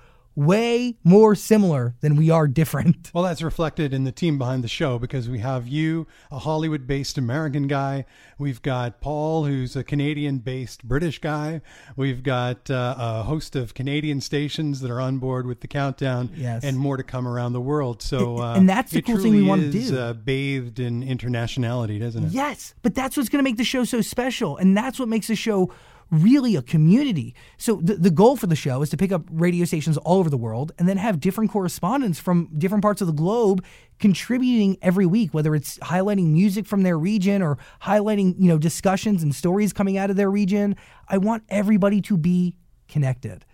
way 0.46 0.96
more 1.04 1.34
similar 1.34 1.94
than 2.00 2.16
we 2.16 2.30
are 2.30 2.48
different. 2.48 3.10
Well, 3.12 3.24
that's 3.24 3.42
reflected 3.42 3.92
in 3.92 4.04
the 4.04 4.12
team 4.12 4.38
behind 4.38 4.64
the 4.64 4.68
show 4.68 4.98
because 4.98 5.28
we 5.28 5.40
have 5.40 5.66
you, 5.68 6.06
a 6.30 6.38
Hollywood 6.38 6.86
based 6.86 7.18
American 7.18 7.66
guy. 7.66 8.04
We've 8.38 8.62
got 8.62 9.00
Paul, 9.00 9.44
who's 9.44 9.74
a 9.76 9.82
Canadian 9.84 10.38
based 10.38 10.84
British 10.86 11.18
guy. 11.18 11.60
We've 11.96 12.22
got 12.22 12.70
uh, 12.70 12.94
a 12.98 13.22
host 13.24 13.56
of 13.56 13.74
Canadian 13.74 14.20
stations 14.20 14.80
that 14.80 14.90
are 14.90 15.00
on 15.00 15.18
board 15.18 15.46
with 15.46 15.60
the 15.60 15.68
countdown 15.68 16.30
Yes. 16.36 16.64
and 16.64 16.78
more 16.78 16.96
to 16.96 17.02
come 17.02 17.26
around 17.28 17.52
the 17.52 17.60
world. 17.60 18.00
So, 18.00 18.38
uh, 18.38 18.54
And 18.54 18.68
that's 18.68 18.92
the 18.92 19.02
cool 19.02 19.18
thing 19.18 19.32
we 19.34 19.42
wanna 19.42 19.64
is, 19.64 19.90
do. 19.90 19.98
Uh, 19.98 20.12
bathed 20.14 20.78
in 20.80 21.02
internationality, 21.02 21.98
doesn't 22.00 22.24
it? 22.24 22.32
Yes, 22.32 22.74
but 22.82 22.94
that's 22.94 23.16
what's 23.16 23.28
going 23.28 23.44
to 23.44 23.48
make 23.48 23.56
the 23.58 23.64
show 23.64 23.84
so 23.84 24.00
special. 24.00 24.56
And 24.56 24.76
that's 24.76 24.98
what 24.98 25.08
makes 25.08 25.26
the 25.26 25.36
show 25.36 25.72
really 26.10 26.56
a 26.56 26.62
community. 26.62 27.34
So 27.56 27.76
the, 27.76 27.94
the 27.94 28.10
goal 28.10 28.36
for 28.36 28.46
the 28.46 28.56
show 28.56 28.82
is 28.82 28.90
to 28.90 28.96
pick 28.96 29.12
up 29.12 29.22
radio 29.30 29.64
stations 29.64 29.96
all 29.98 30.18
over 30.18 30.28
the 30.28 30.36
world 30.36 30.72
and 30.78 30.88
then 30.88 30.96
have 30.96 31.20
different 31.20 31.50
correspondents 31.50 32.18
from 32.18 32.48
different 32.58 32.82
parts 32.82 33.00
of 33.00 33.06
the 33.06 33.12
globe 33.12 33.64
contributing 33.98 34.76
every 34.82 35.06
week, 35.06 35.32
whether 35.32 35.54
it's 35.54 35.78
highlighting 35.78 36.32
music 36.32 36.66
from 36.66 36.82
their 36.82 36.98
region 36.98 37.42
or 37.42 37.58
highlighting, 37.82 38.34
you 38.38 38.48
know, 38.48 38.58
discussions 38.58 39.22
and 39.22 39.34
stories 39.34 39.72
coming 39.72 39.96
out 39.96 40.10
of 40.10 40.16
their 40.16 40.30
region. 40.30 40.74
I 41.08 41.18
want 41.18 41.44
everybody 41.48 42.00
to 42.02 42.16
be 42.16 42.56
connected. 42.88 43.44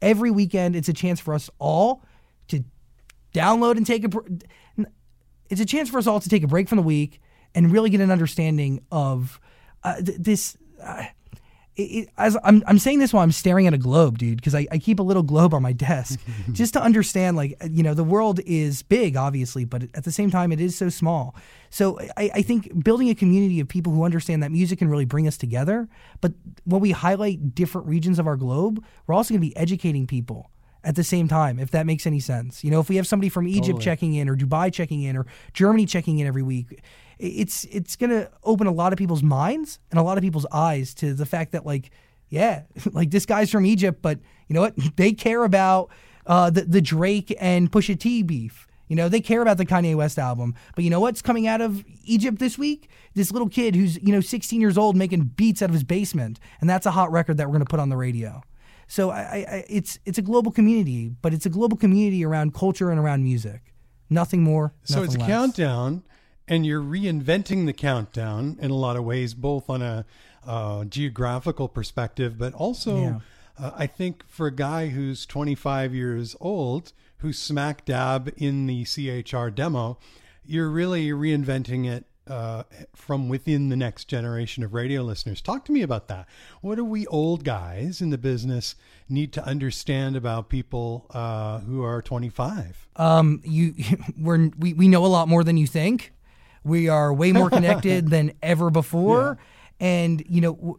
Every 0.00 0.30
weekend, 0.30 0.76
it's 0.76 0.88
a 0.88 0.92
chance 0.92 1.20
for 1.20 1.34
us 1.34 1.50
all 1.58 2.02
to 2.48 2.64
download 3.34 3.76
and 3.76 3.86
take 3.86 4.04
a. 4.04 4.86
It's 5.48 5.60
a 5.60 5.66
chance 5.66 5.90
for 5.90 5.98
us 5.98 6.06
all 6.06 6.18
to 6.18 6.28
take 6.28 6.42
a 6.42 6.48
break 6.48 6.68
from 6.68 6.76
the 6.76 6.82
week 6.82 7.20
and 7.54 7.70
really 7.70 7.90
get 7.90 8.00
an 8.00 8.10
understanding 8.10 8.80
of 8.90 9.40
uh, 9.82 9.96
th- 9.96 10.18
this. 10.18 10.56
Uh, 10.82 11.04
it, 11.76 11.82
it, 11.82 12.08
as 12.16 12.36
I'm, 12.42 12.62
I'm 12.66 12.78
saying 12.78 12.98
this 12.98 13.12
while 13.12 13.22
I'm 13.22 13.32
staring 13.32 13.66
at 13.66 13.74
a 13.74 13.78
globe, 13.78 14.18
dude, 14.18 14.36
because 14.36 14.54
I, 14.54 14.66
I 14.70 14.78
keep 14.78 14.98
a 14.98 15.02
little 15.02 15.22
globe 15.22 15.52
on 15.52 15.62
my 15.62 15.72
desk 15.72 16.18
just 16.52 16.72
to 16.72 16.82
understand, 16.82 17.36
like, 17.36 17.56
you 17.70 17.82
know, 17.82 17.94
the 17.94 18.04
world 18.04 18.40
is 18.46 18.82
big, 18.82 19.16
obviously, 19.16 19.64
but 19.64 19.84
at 19.94 20.04
the 20.04 20.12
same 20.12 20.30
time, 20.30 20.52
it 20.52 20.60
is 20.60 20.76
so 20.76 20.88
small. 20.88 21.34
So 21.70 21.98
I, 22.16 22.30
I 22.34 22.42
think 22.42 22.82
building 22.82 23.10
a 23.10 23.14
community 23.14 23.60
of 23.60 23.68
people 23.68 23.92
who 23.92 24.04
understand 24.04 24.42
that 24.42 24.50
music 24.50 24.78
can 24.78 24.88
really 24.88 25.04
bring 25.04 25.28
us 25.28 25.36
together. 25.36 25.88
But 26.20 26.32
when 26.64 26.80
we 26.80 26.92
highlight 26.92 27.54
different 27.54 27.86
regions 27.86 28.18
of 28.18 28.26
our 28.26 28.36
globe, 28.36 28.82
we're 29.06 29.14
also 29.14 29.34
going 29.34 29.40
to 29.40 29.46
be 29.46 29.56
educating 29.56 30.06
people 30.06 30.50
at 30.86 30.94
the 30.94 31.04
same 31.04 31.26
time, 31.26 31.58
if 31.58 31.72
that 31.72 31.84
makes 31.84 32.06
any 32.06 32.20
sense. 32.20 32.62
You 32.62 32.70
know, 32.70 32.78
if 32.78 32.88
we 32.88 32.94
have 32.94 33.08
somebody 33.08 33.28
from 33.28 33.48
Egypt 33.48 33.66
Totally. 33.66 33.84
checking 33.84 34.14
in 34.14 34.28
or 34.28 34.36
Dubai 34.36 34.72
checking 34.72 35.02
in 35.02 35.16
or 35.16 35.26
Germany 35.52 35.84
checking 35.84 36.20
in 36.20 36.28
every 36.28 36.44
week, 36.44 36.80
it's 37.18 37.64
it's 37.64 37.96
going 37.96 38.10
to 38.10 38.30
open 38.44 38.68
a 38.68 38.72
lot 38.72 38.92
of 38.92 38.98
people's 38.98 39.22
minds 39.22 39.80
and 39.90 39.98
a 39.98 40.02
lot 40.04 40.16
of 40.16 40.22
people's 40.22 40.46
eyes 40.52 40.94
to 40.94 41.12
the 41.12 41.26
fact 41.26 41.50
that 41.52 41.66
like 41.66 41.90
yeah, 42.28 42.62
like 42.92 43.10
this 43.10 43.26
guy's 43.26 43.50
from 43.50 43.66
Egypt, 43.66 44.00
but 44.00 44.20
you 44.46 44.54
know 44.54 44.60
what? 44.60 44.74
They 44.96 45.12
care 45.12 45.42
about 45.42 45.90
uh, 46.24 46.50
the 46.50 46.62
the 46.62 46.80
Drake 46.80 47.34
and 47.40 47.70
Pusha 47.70 47.98
T 47.98 48.22
beef. 48.22 48.68
You 48.86 48.94
know, 48.94 49.08
they 49.08 49.20
care 49.20 49.42
about 49.42 49.58
the 49.58 49.66
Kanye 49.66 49.96
West 49.96 50.20
album. 50.20 50.54
But 50.76 50.84
you 50.84 50.90
know 50.90 51.00
what's 51.00 51.20
coming 51.20 51.48
out 51.48 51.60
of 51.60 51.84
Egypt 52.04 52.38
this 52.38 52.56
week? 52.56 52.88
This 53.14 53.32
little 53.32 53.48
kid 53.48 53.74
who's, 53.74 54.00
you 54.00 54.12
know, 54.12 54.20
16 54.20 54.60
years 54.60 54.78
old 54.78 54.94
making 54.94 55.32
beats 55.34 55.60
out 55.60 55.70
of 55.70 55.74
his 55.74 55.82
basement. 55.82 56.38
And 56.60 56.70
that's 56.70 56.86
a 56.86 56.92
hot 56.92 57.10
record 57.10 57.38
that 57.38 57.48
we're 57.48 57.54
going 57.54 57.66
to 57.66 57.68
put 57.68 57.80
on 57.80 57.88
the 57.88 57.96
radio. 57.96 58.42
So 58.88 59.10
I, 59.10 59.18
I, 59.20 59.64
it's 59.68 59.98
it's 60.04 60.18
a 60.18 60.22
global 60.22 60.52
community, 60.52 61.10
but 61.22 61.34
it's 61.34 61.46
a 61.46 61.50
global 61.50 61.76
community 61.76 62.24
around 62.24 62.54
culture 62.54 62.90
and 62.90 63.00
around 63.00 63.24
music. 63.24 63.74
Nothing 64.08 64.42
more. 64.42 64.72
So 64.84 65.02
it's 65.02 65.16
less. 65.16 65.26
countdown, 65.28 66.04
and 66.46 66.64
you're 66.64 66.82
reinventing 66.82 67.66
the 67.66 67.72
countdown 67.72 68.56
in 68.60 68.70
a 68.70 68.74
lot 68.76 68.96
of 68.96 69.04
ways, 69.04 69.34
both 69.34 69.68
on 69.68 69.82
a 69.82 70.04
uh, 70.46 70.84
geographical 70.84 71.68
perspective, 71.68 72.38
but 72.38 72.54
also, 72.54 72.96
Yeah. 73.00 73.18
uh, 73.58 73.72
I 73.76 73.88
think 73.88 74.24
for 74.28 74.46
a 74.46 74.54
guy 74.54 74.88
who's 74.88 75.26
25 75.26 75.92
years 75.92 76.36
old, 76.40 76.92
who's 77.18 77.36
smack 77.38 77.84
dab 77.84 78.32
in 78.36 78.66
the 78.66 78.84
CHR 78.84 79.50
demo, 79.50 79.98
you're 80.44 80.70
really 80.70 81.08
reinventing 81.10 81.84
it 81.90 82.04
uh, 82.26 82.64
from 82.94 83.28
within 83.28 83.68
the 83.68 83.76
next 83.76 84.06
generation 84.06 84.62
of 84.62 84.74
radio 84.74 85.02
listeners. 85.02 85.40
Talk 85.40 85.64
to 85.66 85.72
me 85.72 85.82
about 85.82 86.08
that. 86.08 86.26
What 86.60 86.76
do 86.76 86.84
we 86.84 87.06
old 87.06 87.44
guys 87.44 88.00
in 88.00 88.10
the 88.10 88.18
business 88.18 88.74
need 89.08 89.32
to 89.34 89.44
understand 89.44 90.16
about 90.16 90.48
people 90.48 91.06
uh, 91.10 91.60
who 91.60 91.82
are 91.82 92.02
25? 92.02 92.88
Um, 92.96 93.40
you, 93.44 93.74
we're 94.18 94.50
we, 94.58 94.72
we 94.72 94.88
know 94.88 95.04
a 95.04 95.08
lot 95.08 95.28
more 95.28 95.44
than 95.44 95.56
you 95.56 95.66
think. 95.66 96.12
We 96.64 96.88
are 96.88 97.14
way 97.14 97.32
more 97.32 97.48
connected 97.48 98.10
than 98.10 98.32
ever 98.42 98.70
before, 98.70 99.38
and 99.78 100.22
you 100.28 100.40
know 100.40 100.78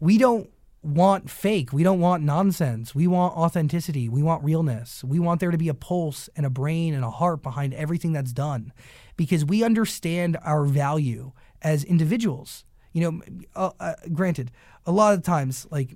we 0.00 0.18
don't 0.18 0.50
want 0.82 1.30
fake. 1.30 1.72
We 1.72 1.82
don't 1.82 2.00
want 2.00 2.22
nonsense. 2.22 2.94
We 2.94 3.06
want 3.06 3.36
authenticity. 3.36 4.08
We 4.08 4.22
want 4.22 4.44
realness. 4.44 5.02
We 5.02 5.18
want 5.18 5.40
there 5.40 5.50
to 5.50 5.58
be 5.58 5.68
a 5.68 5.74
pulse 5.74 6.28
and 6.36 6.46
a 6.46 6.50
brain 6.50 6.94
and 6.94 7.04
a 7.04 7.10
heart 7.10 7.42
behind 7.42 7.74
everything 7.74 8.12
that's 8.12 8.32
done, 8.32 8.72
because 9.18 9.44
we 9.44 9.62
understand 9.62 10.38
our 10.42 10.64
value 10.64 11.32
as 11.60 11.84
individuals. 11.84 12.64
You 12.94 13.02
know, 13.02 13.22
uh, 13.54 13.70
uh, 13.78 13.94
granted, 14.14 14.50
a 14.86 14.92
lot 14.92 15.12
of 15.12 15.22
times, 15.22 15.66
like 15.70 15.90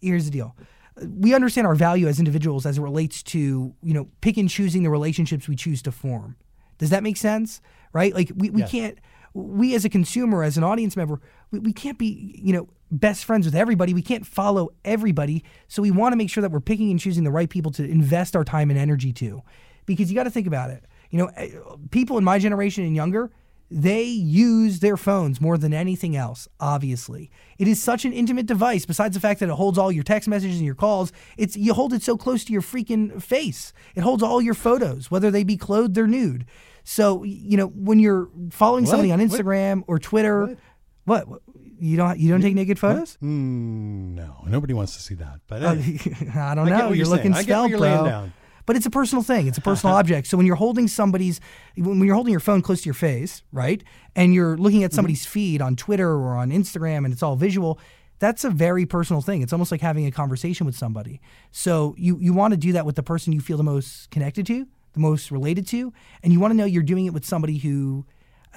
here's 0.00 0.24
the 0.24 0.32
deal. 0.32 0.56
We 1.00 1.34
understand 1.34 1.66
our 1.68 1.76
value 1.76 2.08
as 2.08 2.18
individuals 2.18 2.66
as 2.66 2.78
it 2.78 2.80
relates 2.80 3.22
to 3.24 3.74
you 3.80 3.94
know 3.94 4.08
pick 4.22 4.36
and 4.36 4.50
choosing 4.50 4.82
the 4.82 4.90
relationships 4.90 5.46
we 5.46 5.54
choose 5.54 5.82
to 5.82 5.92
form. 5.92 6.34
Does 6.78 6.90
that 6.90 7.04
make 7.04 7.16
sense? 7.16 7.60
Right? 7.92 8.12
Like 8.12 8.32
we, 8.34 8.50
we 8.50 8.62
Yes. 8.62 8.70
can't 8.72 8.98
we 9.34 9.74
as 9.74 9.84
a 9.84 9.90
consumer 9.90 10.42
as 10.42 10.56
an 10.56 10.64
audience 10.64 10.96
member 10.96 11.20
we, 11.50 11.58
we 11.58 11.72
can't 11.74 11.98
be 11.98 12.40
you 12.42 12.54
know 12.54 12.68
best 12.90 13.24
friends 13.24 13.44
with 13.46 13.54
everybody. 13.54 13.92
We 13.92 14.02
can't 14.02 14.26
follow 14.26 14.70
everybody. 14.84 15.44
So 15.68 15.82
we 15.82 15.90
want 15.90 16.12
to 16.14 16.16
make 16.16 16.30
sure 16.30 16.40
that 16.40 16.50
we're 16.50 16.60
picking 16.60 16.90
and 16.90 16.98
choosing 16.98 17.24
the 17.24 17.30
right 17.30 17.50
people 17.50 17.70
to 17.72 17.84
invest 17.84 18.34
our 18.34 18.44
time 18.44 18.70
and 18.70 18.78
energy 18.78 19.12
to. 19.14 19.42
Because 19.84 20.10
you 20.10 20.16
got 20.16 20.24
to 20.24 20.30
think 20.30 20.46
about 20.46 20.70
it 20.70 20.84
you 21.10 21.18
know 21.18 21.26
eh, 21.36 21.50
people 21.90 22.18
in 22.18 22.24
my 22.24 22.38
generation 22.38 22.84
and 22.84 22.94
younger 22.96 23.30
they 23.68 24.04
use 24.04 24.78
their 24.78 24.96
phones 24.96 25.40
more 25.40 25.58
than 25.58 25.74
anything 25.74 26.14
else, 26.14 26.46
obviously. 26.60 27.32
It 27.58 27.66
is 27.66 27.82
such 27.82 28.04
an 28.04 28.12
intimate 28.12 28.46
device, 28.46 28.86
besides 28.86 29.14
the 29.16 29.20
fact 29.20 29.40
that 29.40 29.48
it 29.48 29.56
holds 29.56 29.76
all 29.76 29.90
your 29.90 30.04
text 30.04 30.28
messages 30.28 30.58
and 30.58 30.64
your 30.64 30.76
calls. 30.76 31.10
It's 31.36 31.56
you 31.56 31.74
hold 31.74 31.92
it 31.92 32.00
so 32.04 32.16
close 32.16 32.44
to 32.44 32.52
your 32.52 32.62
freaking 32.62 33.20
face. 33.20 33.72
It 33.96 34.02
holds 34.02 34.22
all 34.22 34.40
your 34.40 34.54
photos, 34.54 35.10
whether 35.10 35.32
they 35.32 35.42
be 35.42 35.56
clothed 35.56 35.98
or 35.98 36.06
nude. 36.06 36.46
So, 36.84 37.24
you 37.24 37.56
know, 37.56 37.66
when 37.66 37.98
you're 37.98 38.28
following 38.50 38.84
What? 38.84 38.90
somebody 38.90 39.10
on 39.10 39.18
What? 39.18 39.28
Instagram 39.30 39.82
or 39.88 39.98
Twitter, 39.98 40.56
what? 41.04 41.26
what? 41.26 41.42
You 41.80 41.96
don't 41.96 42.20
you 42.20 42.30
don't 42.30 42.42
take 42.42 42.54
naked 42.54 42.78
photos? 42.78 43.18
Mm, 43.20 44.14
no, 44.14 44.44
nobody 44.46 44.74
wants 44.74 44.94
to 44.94 45.02
see 45.02 45.16
that. 45.16 45.40
But 45.48 45.64
Uh, 45.64 45.70
I 46.36 46.54
don't 46.54 46.66
know. 46.68 46.86
what 46.86 46.90
You're 46.90 46.94
you're 46.94 47.06
looking 47.06 47.34
saying. 47.34 47.50
I 47.52 47.66
get 47.68 47.72
what 47.72 47.80
laying 47.80 47.98
bro. 48.04 48.30
But 48.66 48.76
it's 48.76 48.86
a 48.86 48.90
personal 48.90 49.22
thing. 49.22 49.46
It's 49.46 49.58
a 49.58 49.60
personal 49.62 49.94
object. 49.94 50.26
So 50.26 50.36
when 50.36 50.44
you're 50.44 50.56
holding 50.56 50.88
somebody's, 50.88 51.40
when 51.76 52.00
you're 52.02 52.14
holding 52.16 52.32
your 52.32 52.40
phone 52.40 52.62
close 52.62 52.82
to 52.82 52.86
your 52.86 52.94
face, 52.94 53.42
right, 53.52 53.82
and 54.16 54.34
you're 54.34 54.56
looking 54.56 54.82
at 54.84 54.92
somebody's 54.92 55.24
feed 55.24 55.62
on 55.62 55.76
Twitter 55.76 56.10
or 56.10 56.36
on 56.36 56.50
Instagram, 56.50 57.04
and 57.04 57.12
it's 57.12 57.22
all 57.22 57.36
visual, 57.36 57.78
that's 58.18 58.44
a 58.44 58.50
very 58.50 58.84
personal 58.84 59.22
thing. 59.22 59.42
It's 59.42 59.52
almost 59.52 59.70
like 59.70 59.80
having 59.80 60.06
a 60.06 60.10
conversation 60.10 60.66
with 60.66 60.76
somebody. 60.76 61.20
So 61.52 61.94
you 61.96 62.18
you 62.18 62.32
want 62.32 62.52
to 62.52 62.56
do 62.56 62.72
that 62.72 62.84
with 62.84 62.96
the 62.96 63.02
person 63.02 63.32
you 63.32 63.40
feel 63.40 63.56
the 63.56 63.62
most 63.62 64.10
connected 64.10 64.46
to, 64.46 64.66
the 64.94 65.00
most 65.00 65.30
related 65.30 65.66
to, 65.68 65.92
and 66.22 66.32
you 66.32 66.40
want 66.40 66.50
to 66.52 66.56
know 66.56 66.64
you're 66.64 66.82
doing 66.82 67.06
it 67.06 67.12
with 67.12 67.24
somebody 67.24 67.58
who 67.58 68.04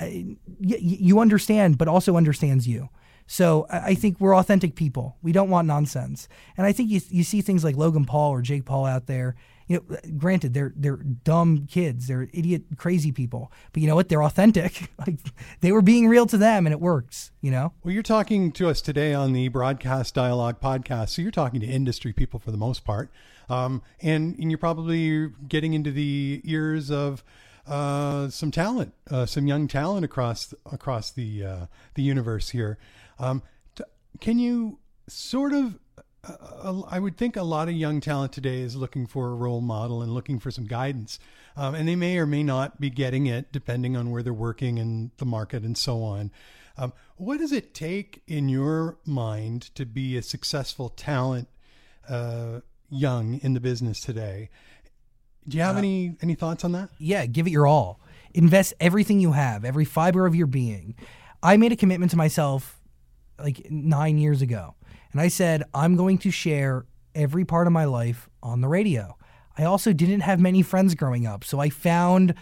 uh, 0.01 0.05
y- 0.05 0.77
you 0.79 1.19
understand, 1.19 1.77
but 1.77 1.87
also 1.87 2.15
understands 2.17 2.67
you. 2.67 2.89
So 3.27 3.67
I 3.69 3.79
I 3.91 3.95
think 3.95 4.19
we're 4.19 4.35
authentic 4.35 4.75
people. 4.75 5.17
We 5.21 5.31
don't 5.33 5.49
want 5.49 5.67
nonsense. 5.67 6.27
And 6.57 6.65
I 6.65 6.71
think 6.71 6.89
you, 6.89 6.99
you 7.09 7.23
see 7.23 7.41
things 7.41 7.63
like 7.63 7.75
Logan 7.75 8.05
Paul 8.05 8.31
or 8.31 8.41
Jake 8.41 8.65
Paul 8.65 8.85
out 8.85 9.05
there. 9.05 9.35
You 9.69 9.85
know, 9.89 9.97
granted 10.17 10.53
they're 10.53 10.73
they're 10.75 10.97
dumb 10.97 11.67
kids, 11.67 12.07
they're 12.07 12.27
idiot, 12.33 12.63
crazy 12.75 13.13
people. 13.13 13.53
But 13.71 13.81
you 13.81 13.87
know 13.87 13.95
what? 13.95 14.09
They're 14.09 14.23
authentic. 14.23 14.91
like 14.99 15.19
they 15.61 15.71
were 15.71 15.81
being 15.81 16.09
real 16.09 16.25
to 16.25 16.37
them, 16.37 16.67
and 16.67 16.73
it 16.73 16.81
works. 16.81 17.31
You 17.39 17.51
know. 17.51 17.71
Well, 17.83 17.93
you're 17.93 18.03
talking 18.03 18.51
to 18.51 18.67
us 18.67 18.81
today 18.81 19.13
on 19.13 19.31
the 19.31 19.47
Broadcast 19.47 20.13
Dialogue 20.13 20.59
podcast. 20.59 21.09
So 21.09 21.21
you're 21.21 21.31
talking 21.31 21.61
to 21.61 21.67
industry 21.67 22.11
people 22.11 22.39
for 22.39 22.51
the 22.51 22.57
most 22.57 22.83
part. 22.83 23.09
Um, 23.49 23.81
and, 24.01 24.37
and 24.37 24.51
you're 24.51 24.59
probably 24.59 25.29
getting 25.47 25.73
into 25.73 25.91
the 25.91 26.41
ears 26.43 26.91
of 26.91 27.23
uh, 27.67 28.29
some 28.29 28.51
talent, 28.51 28.93
uh, 29.09 29.25
some 29.25 29.47
young 29.47 29.67
talent 29.67 30.05
across 30.05 30.53
across 30.71 31.11
the 31.11 31.45
uh, 31.45 31.65
the 31.93 32.01
universe 32.01 32.49
here. 32.49 32.77
Um, 33.19 33.43
t- 33.75 33.83
can 34.19 34.39
you 34.39 34.79
sort 35.07 35.53
of 35.53 35.77
uh, 36.23 36.81
I 36.87 36.99
would 36.99 37.17
think 37.17 37.35
a 37.35 37.43
lot 37.43 37.69
of 37.69 37.75
young 37.75 38.01
talent 38.01 38.33
today 38.33 38.61
is 38.61 38.75
looking 38.75 39.07
for 39.07 39.29
a 39.29 39.35
role 39.35 39.61
model 39.61 40.01
and 40.01 40.13
looking 40.13 40.39
for 40.39 40.51
some 40.51 40.65
guidance. 40.65 41.19
Um, 41.55 41.75
and 41.75 41.87
they 41.87 41.95
may 41.95 42.17
or 42.17 42.25
may 42.25 42.43
not 42.43 42.79
be 42.79 42.89
getting 42.89 43.25
it 43.25 43.51
depending 43.51 43.95
on 43.97 44.11
where 44.11 44.23
they're 44.23 44.33
working 44.33 44.79
and 44.79 45.11
the 45.17 45.25
market 45.25 45.63
and 45.63 45.77
so 45.77 46.03
on. 46.03 46.31
Um, 46.77 46.93
what 47.17 47.39
does 47.39 47.51
it 47.51 47.73
take 47.73 48.21
in 48.27 48.47
your 48.47 48.97
mind 49.05 49.73
to 49.75 49.85
be 49.85 50.15
a 50.15 50.21
successful 50.21 50.89
talent 50.89 51.49
uh, 52.07 52.61
young 52.89 53.39
in 53.43 53.53
the 53.53 53.59
business 53.59 53.99
today? 53.99 54.49
Do 55.47 55.57
you 55.57 55.63
have 55.63 55.77
any 55.77 56.15
any 56.21 56.35
thoughts 56.35 56.63
on 56.63 56.73
that? 56.73 56.89
yeah, 56.99 57.25
give 57.25 57.47
it 57.47 57.51
your 57.51 57.65
all. 57.65 57.99
Invest 58.33 58.73
everything 58.79 59.19
you 59.19 59.31
have, 59.31 59.65
every 59.65 59.85
fiber 59.85 60.25
of 60.25 60.35
your 60.35 60.47
being. 60.47 60.95
I 61.41 61.57
made 61.57 61.71
a 61.71 61.75
commitment 61.75 62.11
to 62.11 62.17
myself 62.17 62.79
like 63.39 63.69
nine 63.71 64.17
years 64.17 64.41
ago, 64.41 64.75
and 65.11 65.21
I 65.21 65.27
said, 65.27 65.63
I'm 65.73 65.95
going 65.95 66.17
to 66.19 66.31
share 66.31 66.85
every 67.15 67.45
part 67.45 67.67
of 67.67 67.73
my 67.73 67.85
life 67.85 68.29
on 68.43 68.61
the 68.61 68.67
radio. 68.67 69.17
I 69.57 69.63
also 69.63 69.91
didn't 69.93 70.21
have 70.21 70.39
many 70.39 70.61
friends 70.61 70.95
growing 70.95 71.25
up, 71.25 71.43
so 71.43 71.59
I 71.59 71.69
found, 71.69 72.33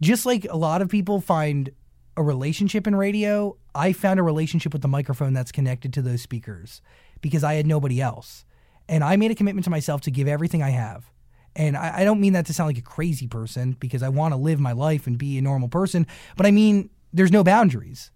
just 0.00 0.26
like 0.26 0.46
a 0.50 0.56
lot 0.56 0.82
of 0.82 0.88
people 0.88 1.20
find 1.20 1.70
a 2.16 2.22
relationship 2.22 2.86
in 2.86 2.96
radio, 2.96 3.56
I 3.74 3.92
found 3.92 4.18
a 4.18 4.22
relationship 4.22 4.72
with 4.72 4.82
the 4.82 4.88
microphone 4.88 5.34
that's 5.34 5.52
connected 5.52 5.92
to 5.94 6.02
those 6.02 6.22
speakers 6.22 6.80
because 7.20 7.44
I 7.44 7.54
had 7.54 7.66
nobody 7.66 8.00
else. 8.00 8.44
And 8.88 9.04
I 9.04 9.16
made 9.16 9.30
a 9.30 9.34
commitment 9.34 9.64
to 9.64 9.70
myself 9.70 10.00
to 10.02 10.10
give 10.10 10.28
everything 10.28 10.62
I 10.62 10.70
have. 10.70 11.10
And 11.54 11.76
I, 11.76 11.98
I 12.00 12.04
don't 12.04 12.20
mean 12.20 12.34
that 12.34 12.46
to 12.46 12.54
sound 12.54 12.68
like 12.68 12.78
a 12.78 12.82
crazy 12.82 13.26
person 13.26 13.76
because 13.78 14.02
I 14.02 14.08
want 14.08 14.32
to 14.32 14.36
live 14.36 14.60
my 14.60 14.72
life 14.72 15.06
and 15.06 15.18
be 15.18 15.38
a 15.38 15.42
normal 15.42 15.68
person, 15.68 16.06
but 16.36 16.46
I 16.46 16.50
mean 16.50 16.90
there's 17.12 17.32
no 17.32 17.42
boundaries. 17.42 18.10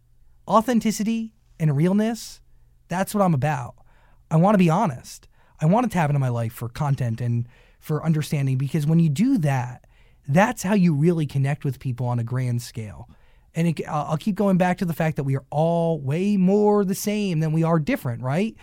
Authenticity 0.47 1.35
and 1.59 1.77
realness, 1.77 2.41
that's 2.91 3.15
what 3.15 3.23
I'm 3.23 3.33
about. 3.33 3.77
I 4.31 4.37
want 4.37 4.55
to 4.55 4.59
be 4.59 4.69
honest. 4.69 5.29
I 5.61 5.67
want 5.67 5.85
to 5.85 5.93
tap 5.93 6.11
into 6.11 6.21
my 6.21 6.29
life 6.29 6.53
for 6.53 6.69
content 6.69 7.21
and 7.21 7.49
for 7.79 8.05
understanding 8.05 8.59
because 8.59 8.87
when 8.87 9.01
you 9.01 9.09
do 9.09 9.39
that, 9.39 9.87
that's 10.29 10.63
how 10.63 10.75
you 10.75 10.95
really 10.95 11.25
connect 11.25 11.65
with 11.65 11.81
people 11.81 12.07
on 12.07 12.19
a 12.19 12.25
grand 12.25 12.61
scale. 12.61 13.09
And 13.55 13.69
it, 13.69 13.89
I'll 13.89 14.11
I'll 14.11 14.17
keep 14.19 14.37
going 14.37 14.59
back 14.59 14.79
to 14.79 14.85
the 14.85 14.93
fact 14.93 15.17
that 15.17 15.25
we 15.25 15.37
are 15.37 15.45
all 15.51 16.01
way 16.01 16.37
more 16.37 16.85
the 16.85 16.95
same 16.95 17.41
than 17.41 17.53
we 17.53 17.63
are 17.63 17.79
different, 17.79 18.23
right? 18.23 18.55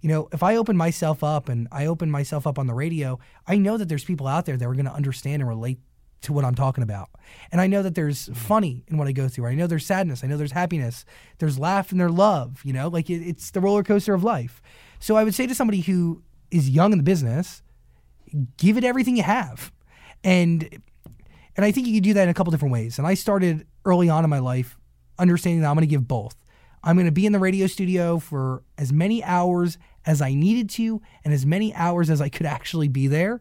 You 0.00 0.08
know, 0.08 0.28
if 0.32 0.42
I 0.42 0.56
open 0.56 0.76
myself 0.76 1.24
up 1.24 1.48
and 1.48 1.66
I 1.72 1.86
open 1.86 2.10
myself 2.10 2.46
up 2.46 2.58
on 2.58 2.66
the 2.66 2.74
radio, 2.74 3.18
I 3.46 3.56
know 3.56 3.76
that 3.76 3.88
there's 3.88 4.04
people 4.04 4.26
out 4.26 4.46
there 4.46 4.56
that 4.56 4.68
are 4.68 4.74
going 4.74 4.84
to 4.84 4.92
understand 4.92 5.42
and 5.42 5.48
relate 5.48 5.80
to 6.22 6.32
what 6.32 6.44
I'm 6.44 6.54
talking 6.54 6.82
about. 6.82 7.10
And 7.52 7.60
I 7.60 7.66
know 7.66 7.82
that 7.82 7.94
there's 7.94 8.24
mm-hmm. 8.24 8.34
funny 8.34 8.84
in 8.88 8.98
what 8.98 9.08
I 9.08 9.12
go 9.12 9.28
through. 9.28 9.46
I 9.46 9.54
know 9.54 9.66
there's 9.66 9.86
sadness. 9.86 10.24
I 10.24 10.26
know 10.26 10.36
there's 10.36 10.52
happiness. 10.52 11.04
There's 11.38 11.58
laugh 11.58 11.90
and 11.90 12.00
there's 12.00 12.12
love. 12.12 12.60
You 12.64 12.72
know, 12.72 12.88
like 12.88 13.10
it, 13.10 13.22
it's 13.26 13.50
the 13.50 13.60
roller 13.60 13.82
coaster 13.82 14.14
of 14.14 14.24
life. 14.24 14.60
So 14.98 15.16
I 15.16 15.24
would 15.24 15.34
say 15.34 15.46
to 15.46 15.54
somebody 15.54 15.80
who 15.80 16.22
is 16.50 16.70
young 16.70 16.92
in 16.92 16.98
the 16.98 17.04
business, 17.04 17.62
give 18.56 18.76
it 18.76 18.84
everything 18.84 19.16
you 19.16 19.22
have. 19.22 19.72
And 20.24 20.82
and 21.56 21.64
I 21.64 21.72
think 21.72 21.86
you 21.86 21.94
can 21.94 22.02
do 22.02 22.14
that 22.14 22.24
in 22.24 22.28
a 22.28 22.34
couple 22.34 22.50
different 22.50 22.72
ways. 22.72 22.98
And 22.98 23.06
I 23.06 23.14
started 23.14 23.66
early 23.84 24.08
on 24.08 24.24
in 24.24 24.30
my 24.30 24.40
life 24.40 24.76
understanding 25.18 25.62
that 25.62 25.68
I'm 25.68 25.74
going 25.74 25.88
to 25.88 25.90
give 25.90 26.06
both. 26.06 26.36
I'm 26.84 26.96
going 26.96 27.06
to 27.06 27.12
be 27.12 27.26
in 27.26 27.32
the 27.32 27.38
radio 27.38 27.66
studio 27.66 28.18
for 28.18 28.62
as 28.76 28.92
many 28.92 29.24
hours 29.24 29.78
as 30.04 30.20
I 30.20 30.34
needed 30.34 30.70
to 30.70 31.00
and 31.24 31.32
as 31.32 31.46
many 31.46 31.74
hours 31.74 32.10
as 32.10 32.20
I 32.20 32.28
could 32.28 32.46
actually 32.46 32.88
be 32.88 33.06
there. 33.06 33.40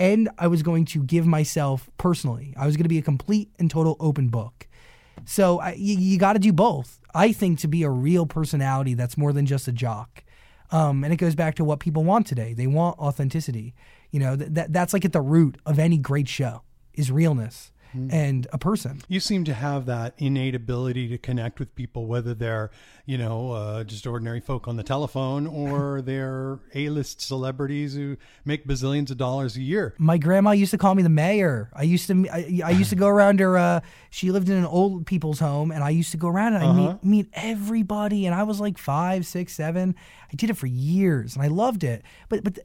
And 0.00 0.30
I 0.38 0.46
was 0.46 0.62
going 0.62 0.86
to 0.86 1.02
give 1.04 1.26
myself 1.26 1.90
personally. 1.98 2.54
I 2.56 2.66
was 2.66 2.76
going 2.76 2.84
to 2.84 2.88
be 2.88 2.98
a 2.98 3.02
complete 3.02 3.50
and 3.58 3.70
total 3.70 3.96
open 4.00 4.28
book. 4.28 4.66
So 5.26 5.60
I, 5.60 5.72
you, 5.74 5.96
you 5.98 6.18
got 6.18 6.32
to 6.32 6.38
do 6.38 6.54
both. 6.54 6.98
I 7.14 7.32
think 7.32 7.58
to 7.60 7.68
be 7.68 7.82
a 7.82 7.90
real 7.90 8.24
personality 8.24 8.94
that's 8.94 9.18
more 9.18 9.34
than 9.34 9.44
just 9.44 9.68
a 9.68 9.72
jock. 9.72 10.24
Um, 10.70 11.04
and 11.04 11.12
it 11.12 11.16
goes 11.16 11.34
back 11.34 11.54
to 11.56 11.64
what 11.64 11.80
people 11.80 12.02
want 12.02 12.26
today. 12.26 12.54
They 12.54 12.66
want 12.66 12.98
authenticity. 12.98 13.74
You 14.10 14.20
know, 14.20 14.36
th- 14.36 14.50
that 14.52 14.72
that's 14.72 14.94
like 14.94 15.04
at 15.04 15.12
the 15.12 15.20
root 15.20 15.58
of 15.66 15.78
any 15.78 15.98
great 15.98 16.28
show 16.28 16.62
is 16.94 17.10
realness. 17.10 17.70
And 17.92 18.46
a 18.52 18.58
person. 18.58 19.00
You 19.08 19.20
seem 19.20 19.44
to 19.44 19.54
have 19.54 19.86
that 19.86 20.14
innate 20.18 20.54
ability 20.54 21.08
to 21.08 21.18
connect 21.18 21.58
with 21.58 21.74
people, 21.74 22.06
whether 22.06 22.34
they're, 22.34 22.70
you 23.06 23.18
know, 23.18 23.52
uh, 23.52 23.84
just 23.84 24.06
ordinary 24.06 24.40
folk 24.40 24.68
on 24.68 24.76
the 24.76 24.82
telephone 24.82 25.46
or 25.46 26.00
they're 26.04 26.58
A-list 26.74 27.20
celebrities 27.20 27.94
who 27.94 28.16
make 28.44 28.66
bazillions 28.66 29.10
of 29.10 29.16
dollars 29.18 29.56
a 29.56 29.60
year. 29.62 29.94
My 29.98 30.18
grandma 30.18 30.52
used 30.52 30.70
to 30.70 30.78
call 30.78 30.94
me 30.94 31.02
the 31.02 31.08
mayor. 31.08 31.70
I 31.74 31.82
used 31.82 32.06
to 32.08 32.28
I, 32.32 32.60
I 32.64 32.70
used 32.70 32.90
to 32.90 32.96
go 32.96 33.08
around 33.08 33.40
her. 33.40 33.56
Uh, 33.58 33.80
she 34.10 34.30
lived 34.30 34.48
in 34.48 34.56
an 34.56 34.66
old 34.66 35.06
people's 35.06 35.40
home, 35.40 35.70
and 35.72 35.82
I 35.84 35.90
used 35.90 36.10
to 36.12 36.16
go 36.16 36.28
around 36.28 36.54
and 36.54 36.64
I 36.64 36.68
Uh-huh. 36.68 36.98
meet 37.02 37.04
meet 37.04 37.28
everybody. 37.32 38.26
And 38.26 38.34
I 38.34 38.42
was 38.44 38.60
like 38.60 38.78
five, 38.78 39.26
six, 39.26 39.52
seven. 39.54 39.94
I 40.32 40.36
did 40.36 40.50
it 40.50 40.54
for 40.56 40.66
years, 40.66 41.34
and 41.34 41.44
I 41.44 41.48
loved 41.48 41.84
it. 41.84 42.02
But 42.28 42.44
but. 42.44 42.58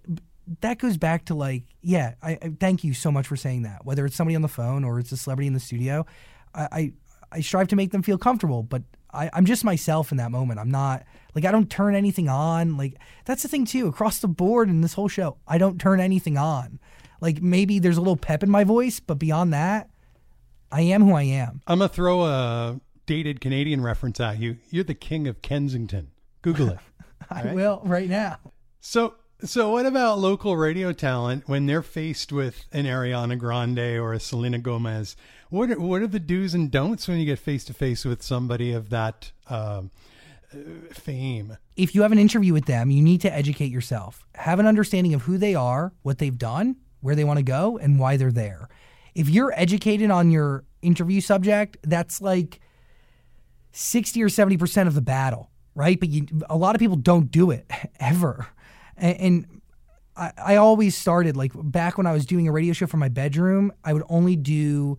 That 0.61 0.79
goes 0.79 0.97
back 0.97 1.25
to 1.25 1.35
like, 1.35 1.63
yeah, 1.81 2.15
I, 2.21 2.31
I 2.41 2.51
thank 2.59 2.83
you 2.83 2.93
so 2.93 3.11
much 3.11 3.27
for 3.27 3.35
saying 3.35 3.63
that. 3.63 3.85
Whether 3.85 4.05
it's 4.05 4.15
somebody 4.15 4.35
on 4.35 4.41
the 4.41 4.47
phone 4.47 4.83
or 4.83 4.99
it's 4.99 5.11
a 5.11 5.17
celebrity 5.17 5.47
in 5.47 5.53
the 5.53 5.59
studio, 5.59 6.05
I, 6.53 6.67
I, 6.71 6.93
I 7.31 7.41
strive 7.41 7.67
to 7.69 7.75
make 7.75 7.91
them 7.91 8.03
feel 8.03 8.17
comfortable, 8.17 8.63
but 8.63 8.83
I, 9.13 9.29
I'm 9.33 9.45
just 9.45 9.63
myself 9.63 10.11
in 10.11 10.17
that 10.17 10.31
moment. 10.31 10.59
I'm 10.59 10.71
not 10.71 11.03
like 11.33 11.45
I 11.45 11.51
don't 11.51 11.69
turn 11.69 11.95
anything 11.95 12.29
on. 12.29 12.77
Like 12.77 12.95
that's 13.25 13.43
the 13.43 13.49
thing 13.49 13.65
too. 13.65 13.87
Across 13.87 14.19
the 14.19 14.27
board 14.27 14.69
in 14.69 14.81
this 14.81 14.93
whole 14.93 15.07
show, 15.07 15.37
I 15.47 15.57
don't 15.57 15.79
turn 15.79 15.99
anything 15.99 16.37
on. 16.37 16.79
Like 17.21 17.41
maybe 17.41 17.79
there's 17.79 17.97
a 17.97 18.01
little 18.01 18.17
pep 18.17 18.43
in 18.43 18.49
my 18.49 18.63
voice, 18.63 18.99
but 18.99 19.17
beyond 19.19 19.53
that, 19.53 19.89
I 20.71 20.81
am 20.81 21.03
who 21.03 21.13
I 21.13 21.23
am. 21.23 21.61
I'm 21.67 21.79
gonna 21.79 21.89
throw 21.89 22.23
a 22.25 22.79
dated 23.05 23.41
Canadian 23.41 23.81
reference 23.81 24.19
at 24.19 24.39
you. 24.39 24.57
You're 24.69 24.83
the 24.83 24.93
king 24.93 25.27
of 25.27 25.41
Kensington. 25.41 26.11
Google 26.41 26.69
it. 26.69 26.79
I 27.29 27.53
will 27.53 27.81
right 27.83 28.09
now. 28.09 28.39
So, 28.81 29.15
so 29.49 29.71
what 29.71 29.85
about 29.85 30.19
local 30.19 30.55
radio 30.57 30.91
talent 30.91 31.47
when 31.47 31.65
they're 31.65 31.81
faced 31.81 32.31
with 32.31 32.65
an 32.71 32.85
Ariana 32.85 33.37
Grande 33.37 33.97
or 33.97 34.13
a 34.13 34.19
Selena 34.19 34.59
Gomez? 34.59 35.15
What 35.49 35.71
are, 35.71 35.79
what 35.79 36.01
are 36.01 36.07
the 36.07 36.19
do's 36.19 36.53
and 36.53 36.71
don'ts 36.71 37.07
when 37.07 37.19
you 37.19 37.25
get 37.25 37.39
face 37.39 37.65
to 37.65 37.73
face 37.73 38.05
with 38.05 38.21
somebody 38.21 38.71
of 38.71 38.89
that 38.89 39.31
uh, 39.49 39.83
fame? 40.91 41.57
If 41.75 41.93
you 41.93 42.01
have 42.01 42.11
an 42.11 42.19
interview 42.19 42.53
with 42.53 42.65
them, 42.65 42.89
you 42.89 43.01
need 43.01 43.21
to 43.21 43.33
educate 43.33 43.71
yourself. 43.71 44.25
Have 44.35 44.59
an 44.59 44.67
understanding 44.67 45.13
of 45.13 45.23
who 45.23 45.37
they 45.37 45.55
are, 45.55 45.93
what 46.01 46.17
they've 46.17 46.37
done, 46.37 46.77
where 47.01 47.15
they 47.15 47.23
want 47.23 47.37
to 47.37 47.43
go, 47.43 47.77
and 47.77 47.99
why 47.99 48.17
they're 48.17 48.31
there. 48.31 48.69
If 49.13 49.29
you're 49.29 49.53
educated 49.55 50.11
on 50.11 50.31
your 50.31 50.63
interview 50.81 51.21
subject, 51.21 51.77
that's 51.83 52.21
like 52.21 52.59
60 53.71 54.23
or 54.23 54.27
70% 54.27 54.87
of 54.87 54.93
the 54.93 55.01
battle, 55.01 55.51
right? 55.73 55.99
But 55.99 56.09
you, 56.09 56.25
a 56.49 56.57
lot 56.57 56.75
of 56.75 56.79
people 56.79 56.97
don't 56.97 57.31
do 57.31 57.51
it 57.51 57.69
ever. 57.99 58.47
And, 58.97 59.19
and 59.19 59.61
I, 60.15 60.31
I 60.37 60.55
always 60.55 60.95
started 60.95 61.35
like 61.35 61.51
back 61.55 61.97
when 61.97 62.07
I 62.07 62.13
was 62.13 62.25
doing 62.25 62.47
a 62.47 62.51
radio 62.51 62.73
show 62.73 62.87
from 62.87 62.99
my 62.99 63.09
bedroom, 63.09 63.71
I 63.83 63.93
would 63.93 64.03
only 64.09 64.35
do 64.35 64.97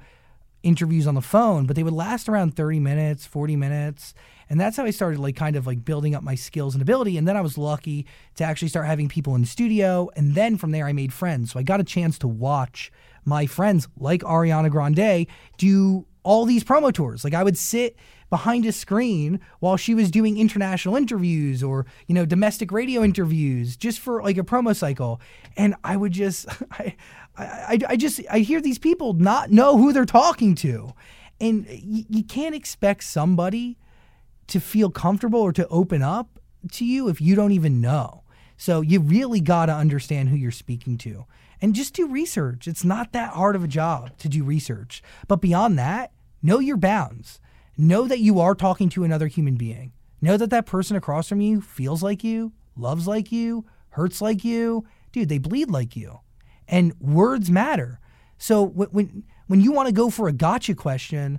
interviews 0.63 1.07
on 1.07 1.15
the 1.15 1.23
phone, 1.23 1.67
but 1.67 1.77
they 1.77 1.83
would 1.83 1.93
last 1.93 2.29
around 2.29 2.57
30 2.57 2.81
minutes, 2.81 3.25
40 3.25 3.57
minutes. 3.57 4.15
And 4.51 4.61
that's 4.61 4.77
how 4.77 4.85
I 4.85 4.91
started 4.91 5.21
like 5.21 5.37
kind 5.37 5.57
of 5.57 5.67
like 5.67 5.85
building 5.85 6.15
up 6.15 6.23
my 6.23 6.35
skills 6.35 6.75
and 6.75 6.83
ability. 6.83 7.17
And 7.17 7.27
then 7.27 7.37
I 7.37 7.41
was 7.41 7.57
lucky 7.57 8.07
to 8.35 8.45
actually 8.45 8.69
start 8.69 8.87
having 8.87 9.09
people 9.09 9.35
in 9.35 9.41
the 9.43 9.47
studio. 9.47 10.11
And 10.17 10.35
then 10.35 10.57
from 10.57 10.73
there 10.73 10.87
I 10.87 10.93
made 10.93 11.13
friends. 11.13 11.53
So 11.53 11.61
I 11.61 11.63
got 11.63 11.81
a 11.81 11.85
chance 11.85 12.19
to 12.19 12.29
watch 12.29 12.91
my 13.25 13.47
friends 13.47 13.89
like 13.99 14.23
Ariana 14.23 14.71
Grande 14.71 15.27
do 15.57 16.07
all 16.27 16.45
these 16.45 16.65
promo 16.65 16.93
tours. 16.93 17.23
Like 17.23 17.35
I 17.35 17.45
would 17.45 17.57
sit 17.57 17.97
behind 18.31 18.67
a 18.67 18.73
screen 18.73 19.39
while 19.61 19.77
she 19.77 19.95
was 19.95 20.11
doing 20.11 20.37
international 20.37 20.97
interviews 20.97 21.63
or 21.63 21.87
you 22.09 22.15
know 22.17 22.27
domestic 22.27 22.73
radio 22.73 23.05
interviews 23.05 23.77
just 23.77 24.01
for 24.01 24.21
like 24.23 24.37
a 24.37 24.43
promo 24.43 24.75
cycle. 24.75 25.21
And 25.57 25.77
i 25.85 25.97
would 25.97 26.13
just 26.13 26.49
i 26.73 26.97
i, 27.39 27.79
I 27.89 27.97
just 27.97 28.21
i 28.29 28.41
hear 28.41 28.61
these 28.61 28.79
people 28.79 29.13
not 29.13 29.51
know 29.53 29.79
who 29.79 29.93
they're 29.93 30.05
talking 30.05 30.57
to. 30.57 30.93
And 31.41 31.67
you, 31.71 32.05
you 32.09 32.25
can't 32.25 32.55
expect 32.55 33.05
somebody 33.05 33.79
to 34.49 34.59
feel 34.59 34.91
comfortable 34.91 35.41
or 35.41 35.53
to 35.53 35.69
open 35.69 36.03
up 36.03 36.41
to 36.73 36.85
you 36.85 37.09
if 37.09 37.21
you 37.21 37.37
don't 37.37 37.53
even 37.53 37.81
know. 37.81 38.25
So 38.57 38.81
you 38.81 39.01
really 39.01 39.41
got 39.41 39.67
to 39.67 39.75
understand 39.75 40.31
who 40.31 40.37
you're 40.37 40.51
speaking 40.51 40.99
to. 40.99 41.27
And 41.61 41.75
just 41.75 41.95
do 41.95 42.09
research. 42.09 42.67
It's 42.67 42.85
not 42.85 43.13
that 43.13 43.35
hard 43.35 43.55
of 43.55 43.65
a 43.65 43.69
job 43.69 44.17
to 44.19 44.29
do 44.29 44.43
research. 44.45 45.03
But 45.29 45.41
beyond 45.41 45.79
that 45.79 46.11
know 46.43 46.59
your 46.59 46.77
bounds 46.77 47.41
know 47.77 48.07
that 48.07 48.21
you 48.21 48.41
are 48.41 48.55
talking 48.55 48.89
to 48.91 49.05
another 49.05 49.27
human 49.27 49.57
being. 49.57 49.93
Know 50.21 50.37
that 50.37 50.51
that 50.51 50.67
person 50.67 50.97
across 50.97 51.29
from 51.29 51.41
you 51.41 51.61
feels 51.61 52.03
like 52.03 52.25
you, 52.25 52.53
loves 52.77 53.07
like 53.07 53.31
you, 53.31 53.67
hurts 53.91 54.21
like 54.21 54.45
you. 54.45 54.87
Dude, 55.13 55.29
they 55.29 55.39
bleed 55.39 55.71
like 55.71 55.97
you. 55.97 56.21
And 56.69 56.99
words 57.01 57.51
matter. 57.51 58.01
So 58.39 58.63
when 58.63 59.25
when, 59.47 59.61
you 59.61 59.73
want 59.73 59.87
to 59.87 59.95
go 59.95 60.11
for 60.11 60.27
a 60.27 60.33
gotcha 60.33 60.75
question, 60.75 61.39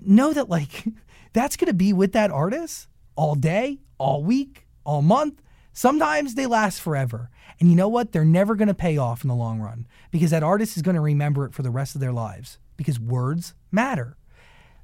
know 0.00 0.32
that 0.32 0.48
like 0.48 0.84
that's 1.32 1.56
going 1.56 1.68
to 1.68 1.74
be 1.74 1.92
with 1.92 2.12
that 2.12 2.30
artist 2.30 2.88
all 3.14 3.34
day, 3.34 3.80
all 3.98 4.22
week, 4.22 4.66
all 4.84 5.02
month. 5.02 5.42
Sometimes 5.72 6.34
they 6.34 6.46
last 6.46 6.80
forever. 6.80 7.28
And 7.60 7.68
you 7.68 7.76
know 7.76 7.88
what? 7.88 8.12
They're 8.12 8.24
never 8.24 8.54
going 8.54 8.68
to 8.68 8.74
pay 8.74 8.96
off 8.96 9.22
in 9.22 9.28
the 9.28 9.34
long 9.34 9.60
run 9.60 9.86
because 10.10 10.30
that 10.30 10.42
artist 10.42 10.76
is 10.76 10.82
going 10.82 10.94
to 10.94 11.00
remember 11.00 11.44
it 11.44 11.54
for 11.54 11.62
the 11.62 11.70
rest 11.70 11.94
of 11.94 12.00
their 12.00 12.12
lives 12.12 12.58
because 12.76 12.98
words 12.98 13.54
matter 13.70 14.16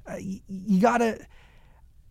uh, 0.09 0.15
you, 0.17 0.39
you 0.47 0.81
gotta 0.81 1.25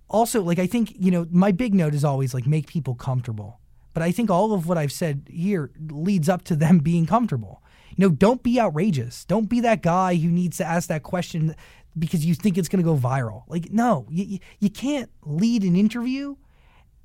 also 0.09 0.43
like 0.43 0.59
i 0.59 0.67
think 0.67 0.95
you 0.99 1.11
know 1.11 1.27
my 1.31 1.51
big 1.51 1.75
note 1.75 1.95
is 1.95 2.05
always 2.05 2.35
like 2.35 2.47
make 2.47 2.67
people 2.67 2.95
comfortable. 2.95 3.59
But 3.95 4.03
i 4.03 4.13
think 4.13 4.31
all 4.31 4.53
of 4.53 4.67
what 4.67 4.79
i've 4.79 4.93
said 4.93 5.29
here 5.31 5.71
leads 5.91 6.29
up 6.29 6.45
to 6.45 6.57
them 6.57 6.79
being 6.91 7.07
comfortable. 7.07 7.63
You 7.97 8.09
know 8.09 8.15
don't 8.15 8.43
be 8.43 8.61
outrageous. 8.61 9.25
Don't 9.25 9.49
be 9.49 9.61
that 9.61 9.83
guy 9.83 10.15
who 10.17 10.29
needs 10.29 10.57
to 10.59 10.65
ask 10.65 10.89
that 10.89 11.03
question 11.03 11.55
because 11.99 12.25
you 12.25 12.35
think 12.35 12.57
it's 12.57 12.69
going 12.69 12.83
to 12.83 12.91
go 12.91 12.97
viral. 12.97 13.43
Like 13.49 13.71
no 13.71 14.07
you, 14.11 14.39
you 14.61 14.71
can't 14.71 15.11
lead 15.25 15.63
an 15.63 15.77
interview 15.77 16.37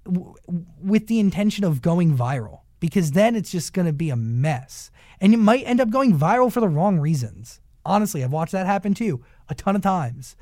w- 0.06 0.36
with 0.82 1.08
the 1.08 1.20
intention 1.20 1.64
of 1.66 1.82
going 1.82 2.18
viral 2.18 2.62
because 2.80 3.12
then 3.12 3.36
it's 3.36 3.52
just 3.52 3.74
going 3.74 3.88
to 3.88 3.94
be 3.94 4.10
a 4.10 4.16
mess. 4.16 4.92
And 5.20 5.34
it 5.34 5.38
might 5.38 5.64
end 5.64 5.82
up 5.82 5.90
going 5.90 6.18
viral 6.18 6.52
for 6.52 6.60
the 6.60 6.70
wrong 6.70 7.00
reasons. 7.00 7.60
Honestly 7.86 8.24
i've 8.24 8.32
watched 8.32 8.52
that 8.52 8.66
happen 8.66 8.94
too 8.94 9.24
a 9.50 9.56
ton 9.56 9.76
of 9.76 9.82
times 9.82 10.36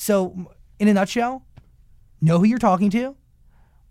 so, 0.00 0.50
in 0.78 0.88
a 0.88 0.94
nutshell, 0.94 1.44
know 2.22 2.38
who 2.38 2.44
you're 2.44 2.56
talking 2.58 2.88
to, 2.88 3.16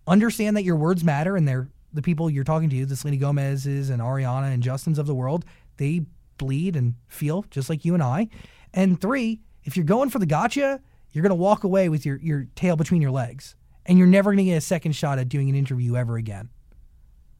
understand 0.08 0.58
that 0.58 0.63
your 0.63 0.76
words 0.76 1.04
matter, 1.04 1.36
and 1.36 1.48
they're 1.48 1.69
the 1.93 2.02
people 2.02 2.32
you're 2.32 2.43
talking 2.43 2.67
to, 2.67 2.84
the 2.84 2.95
Selena 2.95 3.17
Gomez's 3.17 3.91
and 3.91 4.02
Ariana 4.02 4.52
and 4.52 4.63
Justins 4.63 4.98
of 4.98 5.06
the 5.06 5.13
world, 5.13 5.45
they 5.78 6.08
bleed 6.39 6.76
and 6.76 6.95
feel 7.10 7.45
just 7.52 7.69
like 7.69 7.86
you 7.86 7.93
and 7.93 8.02
I. 8.02 8.28
And 8.74 9.00
three, 9.00 9.41
if 9.65 9.78
you're 9.78 9.86
going 9.86 10.10
for 10.10 10.17
the 10.17 10.26
gotcha, 10.26 10.82
you're 11.12 11.22
going 11.22 11.30
to 11.30 11.36
walk 11.36 11.63
away 11.63 11.89
with 11.89 12.08
your, 12.08 12.17
your 12.17 12.48
tail 12.56 12.76
between 12.76 13.04
your 13.04 13.12
legs, 13.12 13.56
and 13.86 14.00
you're 14.00 14.08
never 14.08 14.32
going 14.32 14.38
to 14.39 14.45
get 14.45 14.58
a 14.58 14.62
second 14.62 14.93
shot 14.93 15.19
at 15.19 15.30
doing 15.30 15.48
an 15.48 15.54
interview 15.54 15.95
ever 15.95 16.17
again. 16.17 16.50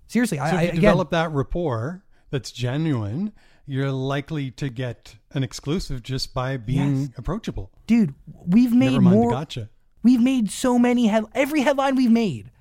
Seriously, 0.06 0.38
So 0.38 0.44
I, 0.44 0.48
if 0.48 0.54
I 0.54 0.62
again, 0.62 0.76
develop 0.76 1.10
that 1.10 1.32
rapport 1.32 2.04
that's 2.30 2.52
genuine, 2.52 3.34
you're 3.70 3.92
likely 3.92 4.50
to 4.52 4.68
get 4.70 5.16
an 5.32 5.44
exclusive 5.44 6.02
just 6.02 6.34
by 6.34 6.58
being 6.58 7.02
Yes. 7.02 7.10
approachable. 7.18 7.72
dude, 7.86 8.14
we've 8.48 8.74
made 8.74 8.92
Never 8.94 9.02
mind 9.02 9.16
more. 9.16 9.32
gotcha. 9.32 9.70
We've 10.02 10.22
made 10.22 10.50
so 10.50 10.80
many 10.80 11.08
head 11.08 11.26
every 11.36 11.62
headline 11.62 11.96
we've 11.96 12.12
made. 12.12 12.52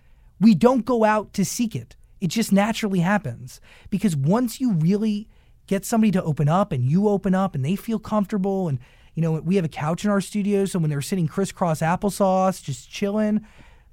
We 0.41 0.55
don't 0.55 0.85
go 0.85 1.05
out 1.05 1.33
to 1.35 1.45
seek 1.45 1.75
it. 1.75 1.97
It 2.21 2.29
just 2.29 2.53
naturally 2.53 3.01
happens 3.01 3.61
because 3.91 4.15
once 4.17 4.61
you 4.61 4.73
really 4.73 5.29
get 5.67 5.85
somebody 5.85 6.11
to 6.13 6.23
open 6.23 6.49
up 6.49 6.73
and 6.73 6.85
you 6.85 7.09
open 7.09 7.35
up 7.35 7.55
and 7.55 7.65
they 7.65 7.77
feel 7.77 7.99
comfortable 7.99 8.69
and 8.69 8.79
you 9.15 9.23
know 9.23 9.33
we 9.41 9.57
have 9.57 9.65
a 9.65 9.69
couch 9.69 10.05
in 10.05 10.11
our 10.11 10.21
studio 10.21 10.65
so 10.65 10.79
when 10.79 10.91
they're 10.91 11.01
sitting 11.03 11.27
crisscross 11.29 11.81
applesauce 11.81 12.63
just 12.63 12.91
chilling 12.91 13.45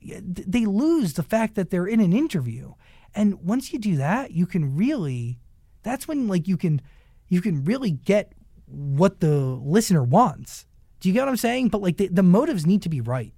they 0.01 0.65
lose 0.65 1.13
the 1.13 1.23
fact 1.23 1.55
that 1.55 1.69
they're 1.69 1.87
in 1.87 1.99
an 1.99 2.13
interview 2.13 2.73
and 3.13 3.41
once 3.41 3.73
you 3.73 3.79
do 3.79 3.95
that 3.97 4.31
you 4.31 4.45
can 4.45 4.75
really 4.75 5.39
that's 5.83 6.07
when 6.07 6.27
like 6.27 6.47
you 6.47 6.57
can 6.57 6.79
you 7.29 7.41
can 7.41 7.63
really 7.63 7.91
get 7.91 8.33
what 8.67 9.19
the 9.19 9.35
listener 9.37 10.03
wants. 10.03 10.65
Do 10.99 11.09
you 11.09 11.13
get 11.13 11.21
what 11.21 11.29
i'm 11.29 11.37
saying? 11.37 11.69
But 11.69 11.81
like 11.81 11.97
the, 11.97 12.07
the 12.07 12.23
motives 12.23 12.65
need 12.65 12.81
to 12.83 12.89
be 12.89 13.01
right. 13.01 13.33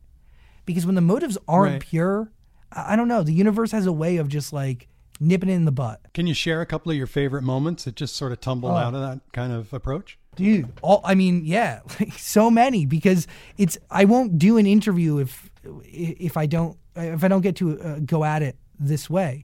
Because 0.66 0.86
when 0.86 0.96
the 0.96 1.02
motives 1.02 1.38
aren't 1.48 1.74
Right. 1.74 1.82
pure 1.82 2.32
I, 2.72 2.94
I 2.94 2.96
don't 2.96 3.08
know. 3.08 3.24
The 3.24 3.34
universe 3.34 3.72
has 3.72 3.86
a 3.86 3.92
way 3.92 4.18
of 4.18 4.28
just 4.30 4.54
like 4.54 4.88
nipping 5.20 5.50
it 5.50 5.54
in 5.54 5.66
the 5.66 5.72
butt. 5.72 6.00
Can 6.14 6.28
you 6.28 6.34
share 6.34 6.62
a 6.62 6.66
couple 6.66 6.92
of 6.92 6.98
your 6.98 7.08
favorite 7.08 7.42
moments 7.44 7.86
that 7.86 7.96
just 7.96 8.16
sort 8.16 8.32
of 8.32 8.40
tumbled 8.40 8.74
Oh. 8.74 8.76
out 8.76 8.94
of 8.94 9.02
that 9.02 9.22
kind 9.34 9.52
of 9.54 9.74
approach? 9.74 10.18
dude 10.36 10.72
all 10.84 11.02
i 11.04 11.16
mean 11.16 11.42
yeah 11.44 11.80
like 12.00 12.14
so 12.18 12.52
many. 12.52 12.86
Because 12.86 13.26
it's 13.58 13.78
i 13.90 14.06
won't 14.06 14.38
do 14.38 14.58
an 14.58 14.66
interview 14.68 15.18
if 15.18 15.50
if 15.84 16.38
i 16.38 16.46
don't 16.46 16.78
if 16.96 17.24
i 17.24 17.28
don't 17.28 17.42
get 17.42 17.56
to 17.56 17.82
uh, 17.82 18.00
go 18.06 18.24
at 18.24 18.42
it 18.44 18.56
this 18.80 19.10
way. 19.10 19.44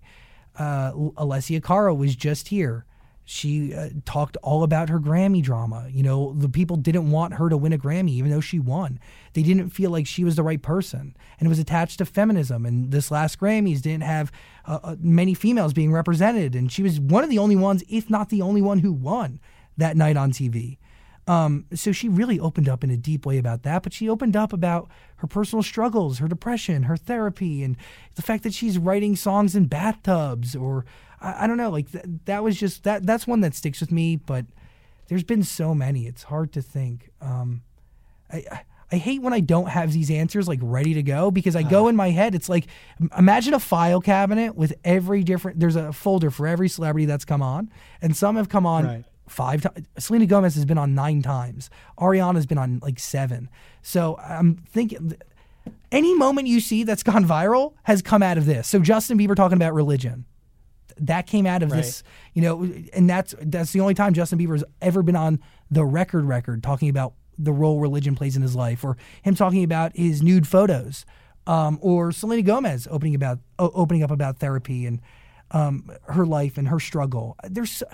Uh 0.58 0.92
alessia 1.18 1.62
cara 1.64 1.94
was 1.96 2.16
just 2.16 2.50
here 2.50 2.86
she 3.26 3.74
uh, 3.74 3.90
talked 4.06 4.38
all 4.44 4.64
about 4.64 4.90
her 4.90 5.00
Grammy 5.00 5.42
drama. 5.42 5.88
You 5.90 6.04
know, 6.04 6.34
the 6.34 6.50
people 6.50 6.76
didn't 6.76 7.10
want 7.10 7.36
her 7.36 7.50
to 7.50 7.56
win 7.58 7.74
a 7.74 7.78
Grammy, 7.78 8.12
even 8.12 8.32
though 8.32 8.42
she 8.42 8.60
won. 8.60 9.00
They 9.34 9.44
didn't 9.44 9.70
feel 9.70 9.92
like 9.92 10.08
she 10.08 10.24
was 10.24 10.36
the 10.36 10.44
right 10.44 10.62
person, 10.62 11.16
and 11.40 11.48
it 11.48 11.50
was 11.50 11.60
attached 11.60 12.00
to 12.00 12.06
feminism. 12.06 12.66
And 12.66 12.92
this 12.92 13.12
last 13.12 13.40
Grammys 13.40 13.82
didn't 13.82 14.04
have 14.04 14.32
uh, 14.66 14.80
uh, 14.84 14.96
many 15.00 15.34
females 15.34 15.74
being 15.74 15.94
represented, 15.94 16.56
and 16.56 16.72
she 16.72 16.84
was 16.84 17.00
one 17.00 17.24
of 17.24 17.30
the 17.30 17.40
only 17.40 17.56
ones, 17.56 17.84
if 17.88 18.10
not 18.10 18.30
the 18.30 18.42
only 18.42 18.62
one, 18.62 18.80
who 18.80 18.92
won 18.92 19.40
that 19.78 19.96
night 19.96 20.18
on 20.18 20.32
TV. 20.32 20.78
Um, 21.26 21.66
so 21.74 21.94
she 21.94 22.10
really 22.10 22.40
opened 22.40 22.68
up 22.68 22.84
in 22.84 22.90
a 22.90 22.98
deep 22.98 23.26
way 23.26 23.38
about 23.38 23.64
that, 23.64 23.84
but 23.84 23.94
she 23.94 24.10
opened 24.10 24.36
up 24.36 24.52
about 24.52 24.90
her 25.18 25.28
personal 25.28 25.64
struggles, 25.64 26.20
her 26.20 26.28
depression, 26.28 26.84
her 26.84 26.98
therapy, 26.98 27.64
and 27.64 27.78
the 28.16 28.22
fact 28.22 28.44
that 28.44 28.54
she's 28.54 28.78
writing 28.78 29.16
songs 29.16 29.56
in 29.56 29.68
bathtubs 29.68 30.54
or 30.54 30.84
I, 31.24 31.44
I 31.46 31.48
don't 31.48 31.58
know, 31.58 31.70
like 31.70 31.92
th- 31.92 32.06
that 32.26 32.44
was 32.44 32.60
just 32.60 32.84
that 32.84 33.06
that's 33.06 33.26
one 33.26 33.42
that 33.42 33.56
sticks 33.56 33.80
with 33.82 33.92
me, 33.92 34.16
but 34.18 34.46
there's 35.08 35.24
been 35.24 35.44
so 35.44 35.74
many. 35.74 36.06
It's 36.06 36.24
hard 36.24 36.52
to 36.54 36.62
think. 36.62 37.10
Um, 37.22 37.64
I, 38.32 38.44
I 38.52 38.62
I 38.92 38.98
hate 38.98 39.24
when 39.24 39.34
I 39.34 39.40
don't 39.40 39.70
have 39.70 39.92
these 39.92 40.12
answers 40.12 40.48
like 40.48 40.60
ready 40.62 40.94
to 40.94 41.02
go 41.02 41.32
because 41.32 41.56
I 41.56 41.64
go 41.64 41.88
in 41.88 41.96
my 41.96 42.12
head. 42.12 42.36
It's 42.36 42.48
like 42.50 42.68
imagine 43.18 43.56
a 43.56 43.60
file 43.60 44.02
cabinet 44.02 44.56
with 44.56 44.74
every 44.84 45.24
different. 45.24 45.60
There's 45.60 45.76
a 45.76 45.92
folder 45.92 46.30
for 46.30 46.46
every 46.46 46.70
celebrity 46.70 47.06
that's 47.06 47.26
come 47.26 47.42
on, 47.42 47.72
and 48.04 48.16
some 48.16 48.36
have 48.36 48.50
come 48.50 48.68
on 48.68 48.86
Right. 48.86 49.04
five 49.28 49.62
times. 49.64 49.88
Selena 49.98 50.28
Gomez 50.28 50.54
has 50.56 50.66
been 50.66 50.78
on 50.78 50.94
nine 50.94 51.24
times. 51.24 51.72
Ariana's 51.98 52.46
been 52.46 52.60
on 52.60 52.80
like 52.84 53.00
seven. 53.00 53.50
So 53.82 54.18
I'm 54.18 54.58
thinking. 54.58 55.16
Any 55.92 56.14
moment 56.16 56.48
you 56.48 56.60
see 56.60 56.84
that's 56.84 57.04
gone 57.04 57.24
viral 57.26 57.74
has 57.84 58.02
come 58.02 58.22
out 58.24 58.38
of 58.38 58.46
this. 58.46 58.68
So 58.68 58.80
Justin 58.80 59.18
Bieber 59.18 59.36
talking 59.36 59.56
about 59.56 59.74
religion, 59.74 60.26
that 60.98 61.28
came 61.28 61.46
out 61.46 61.64
of 61.64 61.70
this, 61.70 62.04
you 62.34 62.42
know, 62.42 62.64
and 62.94 63.10
that's 63.10 63.34
that's 63.42 63.72
the 63.72 63.80
only 63.80 63.94
time 63.94 64.14
Justin 64.14 64.40
Bieber 64.40 64.54
has 64.54 64.64
ever 64.82 65.02
been 65.04 65.16
on 65.16 65.40
the 65.72 65.86
record 65.86 66.26
record 66.26 66.62
talking 66.64 66.90
about 66.90 67.14
the 67.38 67.52
role 67.52 67.80
religion 67.80 68.16
plays 68.16 68.36
in 68.36 68.42
his 68.42 68.56
life, 68.56 68.84
or 68.84 68.96
him 69.24 69.36
talking 69.36 69.64
about 69.64 69.96
his 69.96 70.22
nude 70.22 70.48
photos, 70.48 71.06
um, 71.48 71.80
or 71.82 72.12
Selena 72.12 72.42
Gomez 72.44 72.88
opening 72.92 73.16
about 73.16 73.40
o- 73.58 73.72
opening 73.74 74.04
up 74.04 74.12
about 74.12 74.38
therapy 74.38 74.86
and 74.86 75.02
um, 75.52 75.90
her 76.10 76.26
life 76.26 76.58
and 76.58 76.68
her 76.68 76.80
struggle. 76.80 77.36
There's, 77.44 77.72
so- 77.72 77.88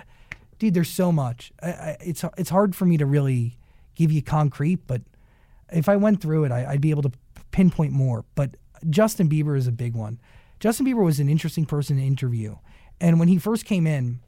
dude, 0.59 0.73
there's 0.73 0.89
so 0.89 1.11
much. 1.11 1.51
I, 1.63 1.69
I, 1.69 1.97
it's 2.01 2.23
it's 2.37 2.49
hard 2.49 2.75
for 2.75 2.85
me 2.85 2.97
to 2.97 3.05
really 3.05 3.57
give 3.95 4.11
you 4.11 4.21
concrete, 4.21 4.79
but 4.87 5.01
if 5.71 5.87
I 5.87 5.95
went 5.95 6.21
through 6.21 6.45
it, 6.45 6.51
I, 6.51 6.65
I'd 6.71 6.81
be 6.81 6.89
able 6.89 7.03
to 7.03 7.11
pinpoint 7.51 7.91
more. 7.93 8.25
But 8.35 8.55
Justin 8.89 9.29
Bieber 9.29 9.57
is 9.57 9.67
a 9.67 9.71
big 9.71 9.95
one. 9.95 10.19
Justin 10.59 10.85
Bieber 10.85 11.03
was 11.03 11.19
an 11.21 11.29
interesting 11.29 11.65
person 11.65 11.97
to 11.97 12.03
interview. 12.03 12.55
And 13.01 13.19
when 13.19 13.27
he 13.27 13.37
first 13.37 13.65
came 13.65 13.87
in, 13.87 14.19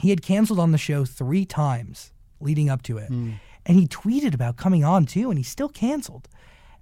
he 0.00 0.10
had 0.10 0.22
canceled 0.22 0.60
on 0.60 0.72
the 0.72 0.78
show 0.78 1.04
three 1.04 1.44
times 1.44 2.12
leading 2.40 2.70
up 2.70 2.82
to 2.82 2.98
it. 2.98 3.08
And 3.66 3.78
he 3.78 3.86
tweeted 3.86 4.34
about 4.34 4.56
coming 4.56 4.84
on 4.84 5.04
too, 5.06 5.30
and 5.30 5.38
he 5.38 5.42
still 5.42 5.68
canceled. 5.68 6.28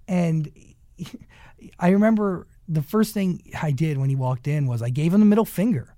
And 0.07 0.51
I 1.79 1.89
remember 1.89 2.47
the 2.69 2.83
first 2.83 3.15
thing 3.15 3.43
I 3.61 3.71
did 3.71 3.99
when 3.99 4.09
he 4.09 4.17
walked 4.17 4.47
in 4.47 4.67
was 4.67 4.83
I 4.83 4.91
gave 4.91 5.15
him 5.15 5.21
the 5.21 5.27
middle 5.27 5.45
finger. 5.45 5.95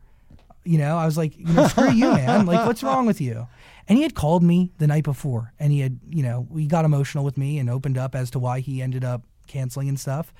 You 0.64 0.78
know, 0.78 0.96
I 0.98 1.06
was 1.06 1.16
like, 1.16 1.36
you 1.38 1.46
know, 1.46 1.66
screw 1.66 1.90
you, 1.90 2.12
man. 2.12 2.44
Like, 2.46 2.66
what's 2.66 2.82
wrong 2.82 3.06
with 3.06 3.20
you? 3.20 3.48
And 3.88 3.96
he 3.96 4.02
had 4.02 4.14
called 4.14 4.42
me 4.42 4.70
the 4.78 4.86
night 4.86 5.04
before, 5.04 5.54
and 5.58 5.72
he 5.72 5.80
had, 5.80 5.98
you 6.10 6.22
know, 6.22 6.46
he 6.54 6.66
got 6.66 6.84
emotional 6.84 7.24
with 7.24 7.38
me 7.38 7.58
and 7.58 7.70
opened 7.70 7.96
up 7.96 8.14
as 8.14 8.30
to 8.32 8.38
why 8.38 8.60
he 8.60 8.82
ended 8.82 9.02
up 9.02 9.22
canceling 9.46 9.88
and 9.88 9.98
stuff. 9.98 10.32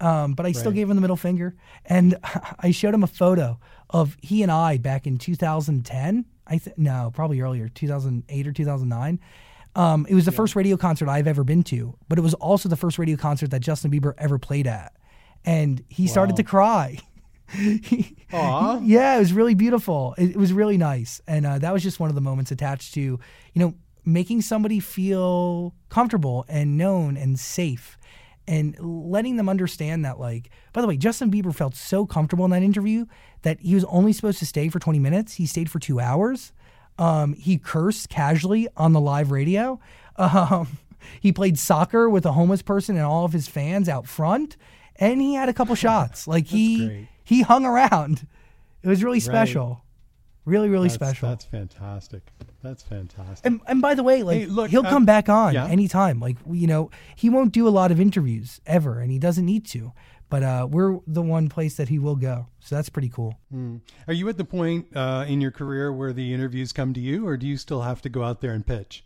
Um, 0.00 0.32
but 0.34 0.46
I 0.46 0.52
still 0.52 0.72
gave 0.72 0.88
him 0.88 0.96
the 0.96 1.02
middle 1.02 1.16
finger, 1.16 1.54
and 1.84 2.16
I 2.58 2.70
showed 2.70 2.94
him 2.94 3.02
a 3.02 3.06
photo 3.06 3.58
of 3.90 4.16
he 4.22 4.42
and 4.42 4.50
I 4.50 4.78
back 4.78 5.06
in 5.06 5.18
2010. 5.18 6.24
I 6.46 6.58
th- 6.58 6.76
no, 6.76 7.10
probably 7.14 7.40
earlier, 7.40 7.68
2008 7.68 8.46
or 8.46 8.52
2009. 8.52 9.20
Um, 9.74 10.06
it 10.08 10.14
was 10.14 10.24
the 10.24 10.32
first 10.32 10.56
radio 10.56 10.76
concert 10.76 11.08
I've 11.08 11.26
ever 11.26 11.44
been 11.44 11.62
to, 11.64 11.96
but 12.08 12.18
it 12.18 12.22
was 12.22 12.34
also 12.34 12.68
the 12.68 12.76
first 12.76 12.98
radio 12.98 13.16
concert 13.16 13.50
that 13.50 13.60
Justin 13.60 13.90
Bieber 13.90 14.14
ever 14.16 14.38
played 14.38 14.66
at, 14.66 14.92
and 15.44 15.84
he 15.88 16.06
started 16.06 16.36
to 16.36 16.42
cry. 16.42 16.98
Aw. 18.32 18.80
Yeah, 18.82 19.16
it 19.16 19.18
was 19.18 19.32
really 19.32 19.54
beautiful. 19.54 20.14
It, 20.16 20.30
it 20.30 20.36
was 20.36 20.52
really 20.52 20.78
nice, 20.78 21.20
and 21.28 21.44
uh, 21.44 21.58
that 21.58 21.72
was 21.72 21.82
just 21.82 22.00
one 22.00 22.08
of 22.08 22.14
the 22.14 22.22
moments 22.22 22.50
attached 22.50 22.94
to 22.94 23.00
you 23.00 23.20
know 23.54 23.74
making 24.04 24.40
somebody 24.40 24.80
feel 24.80 25.74
comfortable 25.90 26.44
and 26.48 26.78
known 26.78 27.16
and 27.16 27.38
safe, 27.38 27.98
and 28.48 28.76
letting 28.78 29.36
them 29.36 29.48
understand 29.48 30.04
that. 30.04 30.18
Like, 30.20 30.50
by 30.72 30.80
the 30.80 30.86
way, 30.86 30.96
Justin 30.96 31.30
Bieber 31.30 31.54
felt 31.54 31.74
so 31.74 32.06
comfortable 32.06 32.44
in 32.44 32.50
that 32.52 32.62
interview 32.62 33.06
that 33.42 33.60
he 33.60 33.74
was 33.74 33.84
only 33.84 34.12
supposed 34.12 34.38
to 34.40 34.46
stay 34.46 34.68
for 34.68 34.78
twenty 34.78 34.98
minutes. 34.98 35.34
He 35.34 35.46
stayed 35.46 35.70
for 35.70 35.78
two 35.78 36.00
hours. 36.00 36.52
Um, 36.98 37.34
he 37.34 37.58
cursed 37.58 38.08
casually 38.08 38.68
on 38.76 38.92
the 38.92 39.00
live 39.00 39.30
radio. 39.30 39.78
Um, 40.16 40.78
he 41.20 41.32
played 41.32 41.58
soccer 41.58 42.08
with 42.08 42.24
a 42.24 42.32
homeless 42.32 42.62
person 42.62 42.96
and 42.96 43.04
all 43.04 43.24
of 43.24 43.32
his 43.32 43.48
fans 43.48 43.88
out 43.88 44.06
front, 44.06 44.56
and 44.96 45.20
he 45.20 45.34
had 45.34 45.48
a 45.48 45.52
couple 45.52 45.74
shots. 45.74 46.26
Like 46.26 46.46
he 46.46 46.86
he 47.24 47.42
hung 47.42 47.64
around. 47.66 48.26
It 48.82 48.88
was 48.88 49.02
really 49.02 49.20
special. 49.20 49.82
Really, 50.46 50.68
really 50.68 50.88
That's, 50.88 50.94
special. 50.94 51.28
that's 51.28 51.44
fantastic. 51.44 52.22
That's 52.62 52.82
fantastic. 52.82 53.44
and, 53.44 53.60
and 53.66 53.82
by 53.82 53.94
the 53.94 54.02
way, 54.04 54.22
like 54.22 54.38
Hey, 54.38 54.46
look, 54.46 54.70
he'll 54.70 54.86
uh, 54.86 54.90
come 54.90 55.04
back 55.04 55.28
on 55.28 55.54
yeah. 55.54 55.66
anytime. 55.66 56.20
Like 56.20 56.36
you 56.50 56.68
know, 56.68 56.90
he 57.16 57.28
won't 57.28 57.52
do 57.52 57.66
a 57.66 57.70
lot 57.70 57.90
of 57.90 58.00
interviews 58.00 58.60
ever, 58.64 59.00
and 59.00 59.10
he 59.10 59.18
doesn't 59.18 59.44
need 59.44 59.66
to. 59.66 59.92
But 60.28 60.42
uh, 60.42 60.66
we're 60.70 60.98
the 61.06 61.22
one 61.22 61.48
place 61.48 61.76
that 61.76 61.88
he 61.88 61.98
will 61.98 62.16
go, 62.16 62.46
so 62.60 62.74
that's 62.74 62.88
pretty 62.88 63.08
cool. 63.08 63.38
Are 64.08 64.14
you 64.14 64.28
at 64.28 64.36
the 64.36 64.44
point 64.44 64.86
uh, 64.96 65.24
in 65.28 65.40
your 65.40 65.52
career 65.52 65.92
where 65.92 66.12
the 66.12 66.32
interviews 66.32 66.72
come 66.72 66.92
to 66.94 67.00
you, 67.00 67.26
or 67.26 67.36
do 67.36 67.46
you 67.46 67.56
still 67.56 67.82
have 67.82 68.02
to 68.02 68.08
go 68.08 68.24
out 68.24 68.40
there 68.40 68.52
and 68.52 68.66
pitch? 68.66 69.04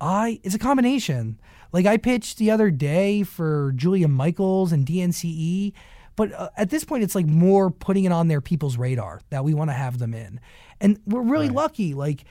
I 0.00 0.40
it's 0.42 0.54
a 0.54 0.58
combination. 0.58 1.40
Like 1.72 1.86
I 1.86 1.96
pitched 1.96 2.38
the 2.38 2.50
other 2.50 2.70
day 2.70 3.22
for 3.22 3.72
Julia 3.74 4.08
Michaels 4.08 4.72
and 4.72 4.86
DNCE, 4.86 5.72
but 6.16 6.32
uh, 6.32 6.50
at 6.56 6.70
this 6.70 6.84
point 6.84 7.02
it's 7.02 7.14
like 7.14 7.26
more 7.26 7.70
putting 7.70 8.04
it 8.04 8.12
on 8.12 8.28
their 8.28 8.40
people's 8.40 8.76
radar 8.76 9.20
that 9.30 9.44
we 9.44 9.54
want 9.54 9.70
to 9.70 9.74
have 9.74 9.98
them 9.98 10.14
in. 10.14 10.40
And 10.80 11.00
we're 11.06 11.22
really 11.22 11.48
lucky 11.48 11.94
like 11.94 12.24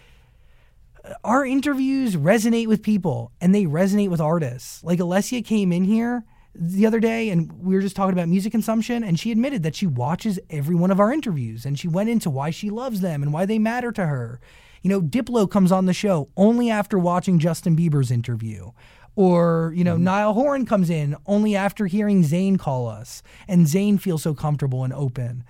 our 1.23 1.45
interviews 1.45 2.15
resonate 2.15 2.67
with 2.67 2.81
people 2.81 3.31
and 3.41 3.53
they 3.53 3.65
resonate 3.65 4.09
with 4.09 4.21
artists. 4.21 4.83
Like 4.83 4.99
Alessia 4.99 5.43
came 5.43 5.71
in 5.71 5.83
here 5.83 6.23
the 6.55 6.85
other 6.85 6.99
day 6.99 7.29
and 7.29 7.51
we 7.51 7.75
were 7.75 7.81
just 7.81 7.95
talking 7.95 8.13
about 8.13 8.29
music 8.29 8.51
consumption 8.51 9.03
and 9.03 9.19
she 9.19 9.31
admitted 9.31 9.63
that 9.63 9.75
she 9.75 9.87
watches 9.87 10.39
every 10.49 10.75
one 10.75 10.91
of 10.91 10.99
our 10.99 11.11
interviews 11.11 11.65
and 11.65 11.77
she 11.77 11.87
went 11.87 12.09
into 12.09 12.29
why 12.29 12.51
she 12.51 12.69
loves 12.69 13.01
them 13.01 13.21
and 13.23 13.33
why 13.33 13.45
they 13.45 13.59
matter 13.59 13.91
to 13.91 14.05
her. 14.05 14.39
You 14.81 14.89
know, 14.89 15.01
Diplo 15.01 15.49
comes 15.49 15.71
on 15.71 15.85
the 15.85 15.93
show 15.93 16.29
only 16.37 16.69
after 16.69 16.99
watching 16.99 17.39
Justin 17.39 17.75
Bieber's 17.75 18.11
interview. 18.11 18.71
Or, 19.15 19.71
you 19.76 19.84
know, 19.84 19.95
mm-hmm. 19.95 20.06
Niall 20.06 20.34
Horan 20.34 20.65
comes 20.65 20.89
in 20.89 21.15
only 21.28 21.56
after 21.56 21.86
hearing 21.86 22.23
Zayn 22.23 22.58
call 22.58 22.88
us 22.88 23.21
and 23.47 23.67
Zayn 23.67 23.99
feels 23.99 24.23
so 24.23 24.34
comfortable 24.34 24.84
and 24.84 24.93
open. 24.93 25.43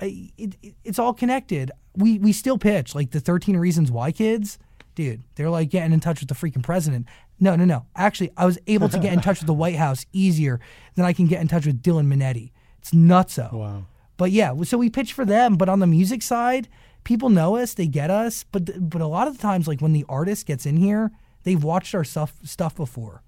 It, 0.00 0.56
it, 0.62 0.74
it's 0.84 0.98
all 0.98 1.12
connected. 1.12 1.70
We 1.94 2.18
we 2.18 2.32
still 2.32 2.56
pitch 2.56 2.94
like 2.94 3.10
the 3.10 3.20
13 3.20 3.56
reasons 3.58 3.90
why 3.90 4.12
kids 4.12 4.58
dude, 4.94 5.22
they're 5.34 5.50
like 5.50 5.70
getting 5.70 5.92
in 5.92 6.00
touch 6.00 6.20
with 6.20 6.28
the 6.28 6.34
freaking 6.34 6.62
president. 6.62 7.06
No, 7.38 7.56
no, 7.56 7.64
no. 7.64 7.86
Actually, 7.96 8.30
I 8.36 8.44
was 8.44 8.58
able 8.66 8.88
to 8.90 8.98
get 8.98 9.12
in 9.12 9.20
touch 9.20 9.40
with 9.40 9.46
the 9.46 9.54
White 9.54 9.76
House 9.76 10.04
easier 10.12 10.60
than 10.94 11.04
I 11.04 11.12
can 11.12 11.26
get 11.26 11.40
in 11.40 11.48
touch 11.48 11.64
with 11.66 11.82
Dylan 11.82 12.06
Minnette. 12.06 12.50
It's 12.78 12.90
nutso. 12.90 13.52
Wow. 13.52 13.84
But 14.16 14.30
yeah, 14.30 14.54
so 14.64 14.76
we 14.76 14.90
pitch 14.90 15.14
for 15.14 15.24
them. 15.24 15.56
But 15.56 15.70
on 15.70 15.78
the 15.78 15.86
music 15.86 16.22
side, 16.22 16.68
people 17.04 17.30
know 17.30 17.56
us, 17.56 17.72
they 17.72 17.86
get 17.86 18.10
us. 18.10 18.44
But 18.52 18.90
but 18.90 19.00
a 19.00 19.06
lot 19.06 19.26
of 19.26 19.36
the 19.36 19.42
times, 19.42 19.66
like 19.66 19.80
when 19.80 19.94
the 19.94 20.04
artist 20.08 20.46
gets 20.46 20.66
in 20.66 20.76
here, 20.76 21.10
they've 21.44 21.62
watched 21.62 21.94
our 21.94 22.04
stuff 22.04 22.34
stuff 22.44 22.74
before. 22.74 23.22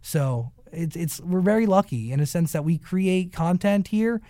So 0.00 0.52
it's 0.72 0.96
it's 0.96 1.20
we're 1.20 1.40
very 1.40 1.66
lucky 1.66 2.12
in 2.12 2.20
a 2.20 2.26
sense 2.26 2.52
that 2.52 2.64
we 2.64 2.78
create 2.78 3.32
content 3.32 3.88
here 3.88 4.20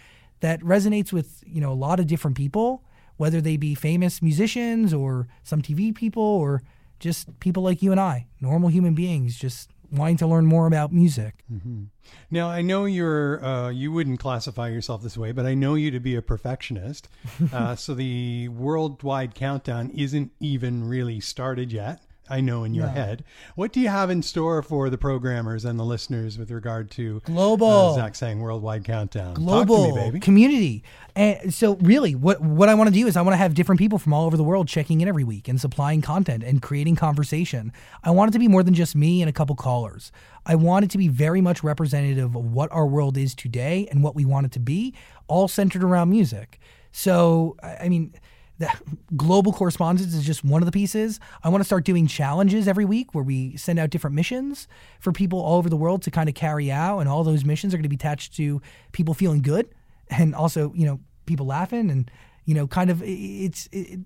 that 0.40 0.60
resonates 0.60 1.12
with 1.12 1.42
you 1.46 1.60
know 1.60 1.72
a 1.72 1.74
lot 1.74 2.00
of 2.00 2.06
different 2.06 2.36
people, 2.36 2.82
whether 3.16 3.40
they 3.40 3.56
be 3.56 3.74
famous 3.74 4.22
musicians 4.22 4.92
or 4.94 5.28
some 5.42 5.62
TV 5.62 5.94
people 5.94 6.22
or 6.22 6.62
just 6.98 7.38
people 7.40 7.62
like 7.62 7.82
you 7.82 7.92
and 7.92 8.00
I, 8.00 8.26
normal 8.40 8.70
human 8.70 8.94
beings, 8.94 9.38
just 9.38 9.70
wanting 9.90 10.16
to 10.18 10.26
learn 10.26 10.44
more 10.46 10.66
about 10.66 10.92
music. 10.92 11.44
Mm-hmm. 11.52 11.84
Now 12.30 12.48
I 12.48 12.62
know 12.62 12.84
you're 12.84 13.44
uh, 13.44 13.70
you 13.70 13.92
wouldn't 13.92 14.20
classify 14.20 14.68
yourself 14.68 15.02
this 15.02 15.16
way, 15.16 15.32
but 15.32 15.46
I 15.46 15.54
know 15.54 15.74
you 15.74 15.90
to 15.90 16.00
be 16.00 16.14
a 16.14 16.22
perfectionist. 16.22 17.08
uh, 17.52 17.76
so 17.76 17.94
the 17.94 18.48
worldwide 18.48 19.34
countdown 19.34 19.90
isn't 19.90 20.32
even 20.40 20.86
really 20.86 21.20
started 21.20 21.72
yet. 21.72 22.02
I 22.30 22.40
know 22.40 22.64
in 22.64 22.74
your 22.74 22.88
head. 22.88 23.24
What 23.54 23.72
do 23.72 23.80
you 23.80 23.88
have 23.88 24.10
in 24.10 24.22
store 24.22 24.62
for 24.62 24.90
the 24.90 24.98
programmers 24.98 25.64
and 25.64 25.78
the 25.78 25.84
listeners 25.84 26.38
with 26.38 26.50
regard 26.50 26.90
to 26.92 27.20
Global. 27.24 27.66
uh, 27.68 27.94
Zach 27.94 28.14
Sang 28.14 28.40
worldwide 28.40 28.84
countdown? 28.84 29.34
global 29.34 29.76
Talk 29.76 29.86
to 29.88 29.94
me, 29.94 30.04
baby. 30.06 30.20
community. 30.20 30.82
And 31.16 31.52
so 31.52 31.76
really 31.76 32.14
what 32.14 32.40
what 32.40 32.68
I 32.68 32.74
want 32.74 32.88
to 32.88 32.94
do 32.94 33.06
is 33.06 33.16
I 33.16 33.22
want 33.22 33.32
to 33.32 33.38
have 33.38 33.54
different 33.54 33.78
people 33.78 33.98
from 33.98 34.12
all 34.12 34.26
over 34.26 34.36
the 34.36 34.44
world 34.44 34.68
checking 34.68 35.00
in 35.00 35.08
every 35.08 35.24
week 35.24 35.48
and 35.48 35.60
supplying 35.60 36.02
content 36.02 36.42
and 36.44 36.62
creating 36.62 36.96
conversation. 36.96 37.72
I 38.04 38.10
want 38.10 38.30
it 38.30 38.32
to 38.32 38.38
be 38.38 38.48
more 38.48 38.62
than 38.62 38.74
just 38.74 38.94
me 38.94 39.20
and 39.22 39.28
a 39.28 39.32
couple 39.32 39.56
callers. 39.56 40.12
I 40.46 40.54
want 40.54 40.84
it 40.84 40.90
to 40.92 40.98
be 40.98 41.08
very 41.08 41.40
much 41.40 41.62
representative 41.62 42.34
of 42.34 42.44
what 42.44 42.70
our 42.72 42.86
world 42.86 43.16
is 43.18 43.34
today 43.34 43.88
and 43.90 44.02
what 44.02 44.14
we 44.14 44.24
want 44.24 44.46
it 44.46 44.52
to 44.52 44.60
be, 44.60 44.94
all 45.26 45.48
centered 45.48 45.82
around 45.82 46.10
music. 46.10 46.58
So 46.92 47.56
I 47.62 47.88
mean 47.88 48.14
the 48.58 48.70
global 49.16 49.52
correspondence 49.52 50.14
is 50.14 50.24
just 50.24 50.44
one 50.44 50.62
of 50.62 50.66
the 50.66 50.72
pieces. 50.72 51.20
I 51.44 51.48
want 51.48 51.60
to 51.60 51.64
start 51.64 51.84
doing 51.84 52.06
challenges 52.06 52.66
every 52.66 52.84
week 52.84 53.14
where 53.14 53.24
we 53.24 53.56
send 53.56 53.78
out 53.78 53.90
different 53.90 54.16
missions 54.16 54.66
for 55.00 55.12
people 55.12 55.40
all 55.40 55.58
over 55.58 55.68
the 55.68 55.76
world 55.76 56.02
to 56.02 56.10
kind 56.10 56.28
of 56.28 56.34
carry 56.34 56.70
out, 56.70 56.98
and 56.98 57.08
all 57.08 57.24
those 57.24 57.44
missions 57.44 57.72
are 57.72 57.76
going 57.76 57.84
to 57.84 57.88
be 57.88 57.96
attached 57.96 58.34
to 58.36 58.60
people 58.92 59.14
feeling 59.14 59.42
good 59.42 59.68
and 60.10 60.34
also 60.34 60.72
you 60.74 60.86
know 60.86 61.00
people 61.26 61.46
laughing 61.46 61.90
and 61.90 62.10
you 62.44 62.54
know 62.54 62.66
kind 62.66 62.90
of 62.90 63.02
it's 63.04 63.68
it, 63.72 64.00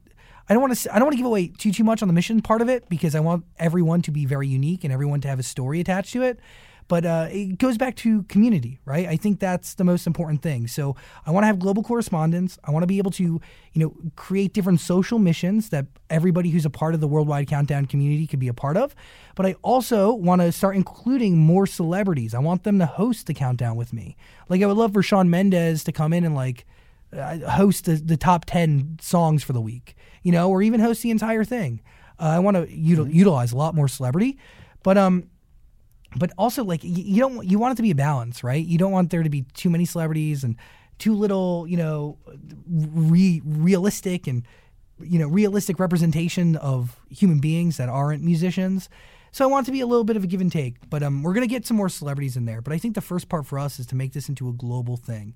I 0.48 0.54
don't 0.54 0.62
want 0.62 0.76
to 0.76 0.94
I 0.94 0.98
don't 0.98 1.06
want 1.06 1.14
to 1.14 1.18
give 1.18 1.26
away 1.26 1.48
too 1.48 1.72
too 1.72 1.84
much 1.84 2.02
on 2.02 2.08
the 2.08 2.14
mission 2.14 2.42
part 2.42 2.60
of 2.60 2.68
it 2.68 2.88
because 2.88 3.14
I 3.14 3.20
want 3.20 3.44
everyone 3.58 4.02
to 4.02 4.10
be 4.10 4.26
very 4.26 4.48
unique 4.48 4.84
and 4.84 4.92
everyone 4.92 5.20
to 5.22 5.28
have 5.28 5.38
a 5.38 5.44
story 5.44 5.80
attached 5.80 6.12
to 6.12 6.22
it. 6.22 6.40
But 6.88 7.06
uh, 7.06 7.28
it 7.30 7.58
goes 7.58 7.78
back 7.78 7.96
to 7.96 8.22
community, 8.24 8.78
right? 8.84 9.06
I 9.06 9.16
think 9.16 9.40
that's 9.40 9.74
the 9.74 9.84
most 9.84 10.06
important 10.06 10.42
thing. 10.42 10.66
So 10.66 10.96
I 11.26 11.30
want 11.30 11.44
to 11.44 11.46
have 11.46 11.58
global 11.58 11.82
correspondence. 11.82 12.58
I 12.64 12.70
want 12.70 12.82
to 12.82 12.86
be 12.86 12.98
able 12.98 13.10
to, 13.12 13.22
you 13.22 13.40
know, 13.74 13.94
create 14.16 14.52
different 14.52 14.80
social 14.80 15.18
missions 15.18 15.70
that 15.70 15.86
everybody 16.10 16.50
who's 16.50 16.66
a 16.66 16.70
part 16.70 16.94
of 16.94 17.00
the 17.00 17.08
Worldwide 17.08 17.48
Countdown 17.48 17.86
community 17.86 18.26
could 18.26 18.40
be 18.40 18.48
a 18.48 18.54
part 18.54 18.76
of. 18.76 18.94
But 19.34 19.46
I 19.46 19.54
also 19.62 20.12
want 20.12 20.42
to 20.42 20.52
start 20.52 20.76
including 20.76 21.38
more 21.38 21.66
celebrities. 21.66 22.34
I 22.34 22.38
want 22.40 22.64
them 22.64 22.78
to 22.78 22.86
host 22.86 23.26
the 23.26 23.34
countdown 23.34 23.76
with 23.76 23.92
me. 23.92 24.16
Like 24.48 24.62
I 24.62 24.66
would 24.66 24.76
love 24.76 24.92
for 24.92 25.02
Shawn 25.02 25.30
Mendes 25.30 25.84
to 25.84 25.92
come 25.92 26.12
in 26.12 26.24
and 26.24 26.34
like 26.34 26.66
uh, 27.16 27.38
host 27.50 27.84
the, 27.84 27.96
the 27.96 28.16
top 28.16 28.44
10 28.46 28.98
songs 29.00 29.42
for 29.42 29.52
the 29.52 29.60
week, 29.60 29.96
you 30.22 30.32
know, 30.32 30.48
or 30.48 30.62
even 30.62 30.80
host 30.80 31.02
the 31.02 31.10
entire 31.10 31.44
thing. 31.44 31.80
Uh, 32.18 32.24
I 32.24 32.38
want 32.38 32.56
to 32.56 32.62
util- 32.66 33.04
mm-hmm. 33.04 33.10
utilize 33.10 33.52
a 33.52 33.56
lot 33.56 33.74
more 33.74 33.88
celebrity, 33.88 34.38
but 34.82 34.96
um, 34.96 35.24
but 36.16 36.31
also 36.38 36.64
like 36.64 36.81
you, 36.83 37.20
don't 37.20 37.46
you 37.46 37.59
want 37.59 37.72
it 37.72 37.77
to 37.77 37.83
be 37.83 37.90
a 37.90 37.94
balance, 37.94 38.44
right? 38.44 38.64
You 38.64 38.79
don't 38.79 38.92
want 38.92 39.11
there 39.11 39.22
to 39.22 39.31
be 39.31 39.42
too 39.55 39.70
many 39.70 39.85
celebrities 39.85 40.44
and 40.44 40.57
too 40.98 41.14
little, 41.14 41.66
you 41.66 41.77
know, 41.77 42.18
re- 42.68 43.42
realistic 43.44 44.27
and 44.27 44.44
you 45.01 45.18
know 45.18 45.27
realistic 45.27 45.79
representation 45.79 46.57
of 46.57 47.01
human 47.11 47.40
beings 47.40 47.77
that 47.77 47.88
aren't 47.88 48.22
musicians. 48.22 48.88
So 49.33 49.44
I 49.44 49.48
want 49.48 49.64
it 49.64 49.66
to 49.66 49.72
be 49.72 49.81
a 49.81 49.87
little 49.87 50.05
bit 50.05 50.16
of 50.16 50.25
a 50.25 50.27
give 50.27 50.42
and 50.42 50.53
take, 50.53 50.90
but 50.90 51.03
um, 51.03 51.22
we're 51.22 51.33
gonna 51.33 51.46
get 51.46 51.66
some 51.66 51.77
more 51.77 51.88
celebrities 51.88 52.37
in 52.37 52.44
there. 52.44 52.61
But 52.61 52.72
I 52.75 52.79
think 52.79 52.94
the 52.94 53.01
first 53.01 53.29
part 53.29 53.46
for 53.46 53.59
us 53.59 53.79
is 53.79 53.87
to 53.87 53.96
make 53.96 54.12
this 54.12 54.29
into 54.29 54.48
a 54.48 54.53
global 54.53 54.96
thing, 54.96 55.35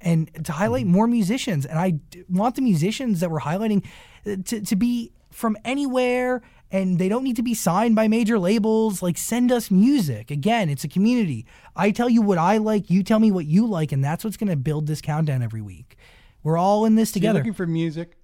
and 0.00 0.30
to 0.44 0.52
highlight 0.52 0.84
mm-hmm. 0.84 0.92
more 0.92 1.06
musicians. 1.06 1.64
And 1.64 1.78
I 1.78 1.94
want 2.28 2.56
the 2.56 2.62
musicians 2.62 3.20
that 3.20 3.30
we're 3.30 3.40
highlighting 3.40 3.84
uh, 4.26 4.36
to 4.44 4.60
to 4.60 4.76
be 4.76 5.12
from 5.30 5.56
anywhere 5.64 6.42
and 6.70 6.98
they 6.98 7.08
don't 7.08 7.24
need 7.24 7.36
to 7.36 7.42
be 7.42 7.54
signed 7.54 7.94
by 7.94 8.08
major 8.08 8.38
labels. 8.38 9.02
Like, 9.02 9.16
send 9.18 9.50
us 9.50 9.70
music. 9.70 10.30
Again, 10.30 10.68
it's 10.68 10.84
a 10.84 10.88
community. 10.88 11.46
I 11.74 11.90
tell 11.90 12.08
you 12.08 12.22
what 12.22 12.38
I 12.38 12.58
like, 12.58 12.90
you 12.90 13.02
tell 13.02 13.18
me 13.18 13.30
what 13.30 13.46
you 13.46 13.66
like, 13.66 13.92
and 13.92 14.04
that's 14.04 14.24
what's 14.24 14.36
going 14.36 14.50
to 14.50 14.56
build 14.56 14.86
this 14.86 15.00
countdown 15.00 15.42
every 15.42 15.62
week. 15.62 15.96
We're 16.42 16.58
all 16.58 16.84
in 16.84 16.94
this 16.94 17.12
together. 17.12 17.34
So 17.34 17.36
you're 17.38 17.44
looking 17.44 17.54
for 17.54 17.66
music. 17.66 18.16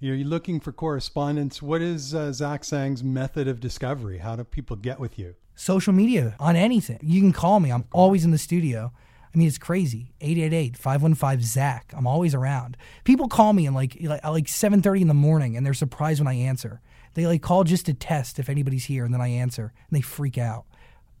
You're 0.00 0.16
looking 0.18 0.60
for 0.60 0.72
correspondence. 0.72 1.62
What 1.62 1.80
is 1.80 2.14
uh, 2.14 2.32
Zach 2.32 2.64
Sang's 2.64 3.02
method 3.02 3.48
of 3.48 3.60
discovery? 3.60 4.18
How 4.18 4.36
do 4.36 4.44
people 4.44 4.76
get 4.76 5.00
with 5.00 5.18
you? 5.18 5.34
Social 5.54 5.92
media 5.92 6.36
on 6.38 6.56
anything. 6.56 6.98
You 7.00 7.20
can 7.20 7.32
call 7.32 7.60
me. 7.60 7.70
I'm 7.70 7.84
always 7.92 8.24
in 8.24 8.30
the 8.30 8.38
studio. 8.38 8.92
I 9.34 9.38
mean, 9.38 9.48
it's 9.48 9.58
crazy. 9.58 10.12
888-515-ZACH. 10.20 11.94
I'm 11.96 12.06
always 12.06 12.34
around. 12.34 12.76
People 13.04 13.28
call 13.28 13.52
me 13.52 13.66
and 13.66 13.74
like 13.74 13.96
like, 14.02 14.24
like 14.24 14.44
7:30 14.44 15.02
in 15.02 15.08
the 15.08 15.14
morning 15.14 15.56
and 15.56 15.64
they're 15.64 15.74
surprised 15.74 16.20
when 16.20 16.28
I 16.28 16.34
answer. 16.34 16.80
They 17.14 17.26
like 17.26 17.42
call 17.42 17.64
just 17.64 17.86
to 17.86 17.94
test 17.94 18.38
if 18.38 18.48
anybody's 18.48 18.84
here, 18.84 19.04
and 19.04 19.14
then 19.14 19.20
I 19.20 19.28
answer, 19.28 19.72
and 19.88 19.96
they 19.96 20.00
freak 20.00 20.38
out. 20.38 20.64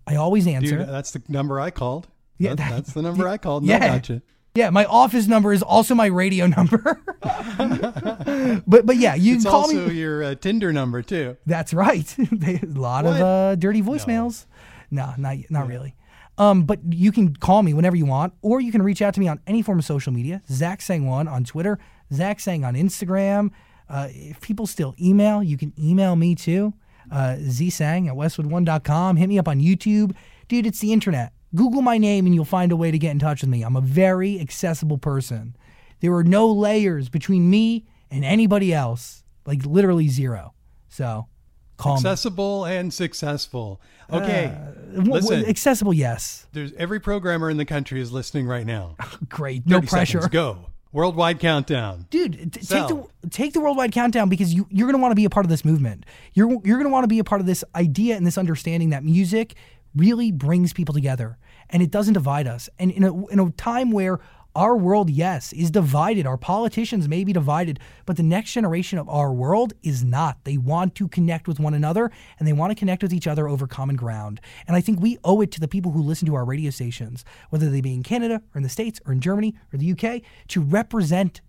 I 0.06 0.16
always 0.16 0.46
answer. 0.46 0.78
Dude, 0.78 0.88
that's 0.88 1.12
the 1.12 1.22
number 1.28 1.60
I 1.60 1.70
called. 1.70 2.08
Yeah, 2.38 2.54
that, 2.54 2.70
that's 2.70 2.92
the 2.92 3.02
number 3.08 3.28
I 3.28 3.38
called. 3.38 3.64
No, 3.64 3.72
yeah, 3.72 3.96
gotcha. 3.96 4.22
Yeah, 4.56 4.70
my 4.70 4.84
office 4.84 5.26
number 5.26 5.52
is 5.52 5.64
also 5.64 5.96
my 5.96 6.06
radio 6.06 6.46
number. 6.46 7.00
but 8.66 8.86
but 8.86 8.96
yeah, 8.96 9.16
you 9.16 9.34
it's 9.34 9.44
can 9.44 9.50
call 9.50 9.62
also 9.62 9.88
me. 9.88 9.94
your 9.94 10.22
uh, 10.22 10.34
Tinder 10.36 10.72
number 10.72 11.02
too. 11.02 11.36
That's 11.44 11.74
right. 11.74 12.16
a 12.18 12.60
lot 12.66 13.04
what? 13.04 13.16
of 13.16 13.20
uh, 13.20 13.54
dirty 13.56 13.82
voicemails. 13.82 14.46
No, 14.92 15.06
no 15.06 15.14
not 15.18 15.38
not 15.50 15.64
yeah. 15.64 15.66
really. 15.66 15.96
Um, 16.38 16.64
but 16.64 16.80
you 16.88 17.10
can 17.10 17.34
call 17.34 17.62
me 17.62 17.74
whenever 17.74 17.96
you 17.96 18.06
want, 18.06 18.34
or 18.42 18.60
you 18.60 18.70
can 18.70 18.82
reach 18.82 19.02
out 19.02 19.14
to 19.14 19.20
me 19.20 19.28
on 19.28 19.40
any 19.46 19.62
form 19.62 19.78
of 19.78 19.84
social 19.84 20.12
media. 20.12 20.42
Zach 20.48 20.82
Sang 20.82 21.06
One 21.06 21.26
on 21.26 21.42
Twitter, 21.44 21.78
Zach 22.12 22.38
Sang 22.38 22.64
on 22.64 22.74
Instagram. 22.74 23.50
Uh, 23.88 24.08
if 24.10 24.40
people 24.40 24.66
still 24.66 24.94
email, 25.00 25.42
you 25.42 25.56
can 25.56 25.72
email 25.78 26.16
me 26.16 26.34
too. 26.34 26.74
Uh, 27.10 27.36
zsang 27.38 28.08
at 28.08 28.14
westwood1.com. 28.14 29.16
Hit 29.16 29.28
me 29.28 29.38
up 29.38 29.48
on 29.48 29.60
YouTube. 29.60 30.14
Dude, 30.48 30.66
it's 30.66 30.80
the 30.80 30.92
internet. 30.92 31.32
Google 31.54 31.82
my 31.82 31.98
name 31.98 32.26
and 32.26 32.34
you'll 32.34 32.44
find 32.44 32.72
a 32.72 32.76
way 32.76 32.90
to 32.90 32.98
get 32.98 33.10
in 33.10 33.18
touch 33.18 33.42
with 33.42 33.50
me. 33.50 33.62
I'm 33.62 33.76
a 33.76 33.80
very 33.80 34.40
accessible 34.40 34.98
person. 34.98 35.56
There 36.00 36.12
are 36.14 36.24
no 36.24 36.50
layers 36.50 37.08
between 37.08 37.48
me 37.48 37.86
and 38.10 38.24
anybody 38.24 38.74
else, 38.74 39.22
like 39.46 39.64
literally 39.64 40.08
zero. 40.08 40.54
So 40.88 41.28
call 41.76 41.96
accessible 41.96 42.64
me. 42.64 42.76
and 42.76 42.92
successful. 42.92 43.80
Okay, 44.12 44.46
uh, 44.46 45.00
listen. 45.00 45.44
Accessible, 45.46 45.94
yes. 45.94 46.46
There's 46.52 46.72
every 46.74 47.00
programmer 47.00 47.50
in 47.50 47.56
the 47.56 47.64
country 47.64 48.00
is 48.00 48.12
listening 48.12 48.46
right 48.46 48.66
now. 48.66 48.96
Great, 49.28 49.66
no 49.66 49.80
pressure. 49.80 50.20
Seconds, 50.20 50.32
go. 50.32 50.66
Worldwide 50.94 51.40
countdown, 51.40 52.06
dude. 52.08 52.52
T- 52.52 52.60
take 52.60 52.86
the 52.86 53.04
take 53.28 53.52
the 53.52 53.60
worldwide 53.60 53.90
countdown 53.90 54.28
because 54.28 54.54
you 54.54 54.68
you're 54.70 54.86
gonna 54.86 55.02
want 55.02 55.10
to 55.10 55.16
be 55.16 55.24
a 55.24 55.30
part 55.30 55.44
of 55.44 55.50
this 55.50 55.64
movement. 55.64 56.06
You're 56.34 56.48
you're 56.64 56.78
gonna 56.78 56.88
want 56.88 57.02
to 57.02 57.08
be 57.08 57.18
a 57.18 57.24
part 57.24 57.40
of 57.40 57.48
this 57.48 57.64
idea 57.74 58.16
and 58.16 58.24
this 58.24 58.38
understanding 58.38 58.90
that 58.90 59.02
music 59.02 59.56
really 59.96 60.30
brings 60.30 60.72
people 60.72 60.94
together 60.94 61.36
and 61.68 61.82
it 61.82 61.90
doesn't 61.90 62.14
divide 62.14 62.46
us. 62.46 62.68
And 62.78 62.92
in 62.92 63.02
a 63.02 63.26
in 63.26 63.40
a 63.40 63.50
time 63.50 63.90
where 63.90 64.20
our 64.54 64.76
world, 64.76 65.10
yes, 65.10 65.52
is 65.52 65.70
divided. 65.70 66.26
Our 66.26 66.36
politicians 66.36 67.08
may 67.08 67.24
be 67.24 67.32
divided, 67.32 67.80
but 68.06 68.16
the 68.16 68.22
next 68.22 68.52
generation 68.52 68.98
of 68.98 69.08
our 69.08 69.32
world 69.32 69.72
is 69.82 70.04
not. 70.04 70.38
They 70.44 70.56
want 70.56 70.94
to 70.96 71.08
connect 71.08 71.48
with 71.48 71.58
one 71.58 71.74
another 71.74 72.10
and 72.38 72.46
they 72.46 72.52
want 72.52 72.70
to 72.70 72.76
connect 72.76 73.02
with 73.02 73.12
each 73.12 73.26
other 73.26 73.48
over 73.48 73.66
common 73.66 73.96
ground. 73.96 74.40
And 74.66 74.76
I 74.76 74.80
think 74.80 75.00
we 75.00 75.18
owe 75.24 75.40
it 75.40 75.50
to 75.52 75.60
the 75.60 75.68
people 75.68 75.92
who 75.92 76.02
listen 76.02 76.26
to 76.26 76.34
our 76.34 76.44
radio 76.44 76.70
stations, 76.70 77.24
whether 77.50 77.68
they 77.68 77.80
be 77.80 77.94
in 77.94 78.02
Canada 78.02 78.42
or 78.54 78.58
in 78.58 78.62
the 78.62 78.68
States 78.68 79.00
or 79.06 79.12
in 79.12 79.20
Germany 79.20 79.54
or 79.72 79.78
the 79.78 79.92
UK, 79.92 80.22
to 80.48 80.60
represent 80.60 81.40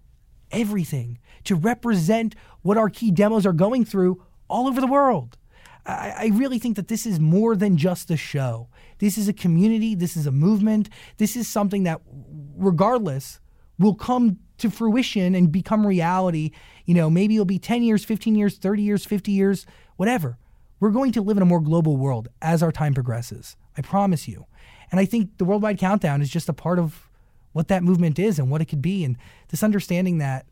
everything, 0.52 1.20
to 1.44 1.56
represent 1.56 2.36
what 2.62 2.78
our 2.78 2.90
key 2.90 3.12
demos 3.12 3.46
are 3.46 3.54
going 3.54 3.86
through 3.86 4.24
all 4.48 4.68
over 4.68 4.82
the 4.82 4.88
world. 4.88 5.38
I, 5.88 6.32
really 6.34 6.58
think 6.58 6.78
that 6.78 6.88
this 6.88 7.06
is 7.06 7.20
more 7.20 7.56
than 7.56 7.78
just 7.78 8.10
a 8.10 8.18
show. 8.18 8.70
This 8.98 9.18
is 9.18 9.28
a 9.28 9.34
community. 9.34 9.94
This 9.94 10.18
is 10.18 10.26
a 10.26 10.32
movement. 10.32 10.90
This 11.18 11.36
is 11.36 11.48
something 11.48 11.84
that, 11.84 12.02
regardless, 12.56 13.40
will 13.78 13.96
come 13.96 14.40
to 14.58 14.70
fruition 14.70 15.36
and 15.36 15.52
become 15.52 15.86
reality. 15.86 16.52
You 16.86 16.94
know, 16.96 17.10
maybe 17.10 17.36
it'll 17.36 17.46
be 17.46 17.60
10 17.60 17.84
years, 17.84 18.06
15 18.06 18.36
years, 18.36 18.58
30 18.58 18.82
years, 18.82 19.06
50 19.06 19.32
years, 19.32 19.66
whatever. 19.98 20.38
We're 20.80 20.92
going 20.92 21.12
to 21.14 21.22
live 21.22 21.38
in 21.38 21.44
a 21.44 21.48
more 21.48 21.62
global 21.62 21.98
world 21.98 22.28
as 22.42 22.62
our 22.62 22.72
time 22.72 22.94
progresses. 22.94 23.56
I 23.78 23.82
promise 23.82 24.28
you. 24.28 24.46
And 24.92 25.00
I 25.00 25.06
think 25.06 25.38
the 25.38 25.46
Worldwide 25.46 25.80
Countdown 25.80 26.22
is 26.22 26.30
just 26.30 26.50
a 26.50 26.54
part 26.54 26.80
of 26.80 27.10
what 27.54 27.68
that 27.70 27.84
movement 27.84 28.20
is 28.20 28.38
and 28.38 28.50
what 28.50 28.62
it 28.62 28.66
could 28.66 28.82
be. 28.82 29.04
And 29.04 29.18
this 29.50 29.64
understanding 29.64 30.20
that 30.20 30.46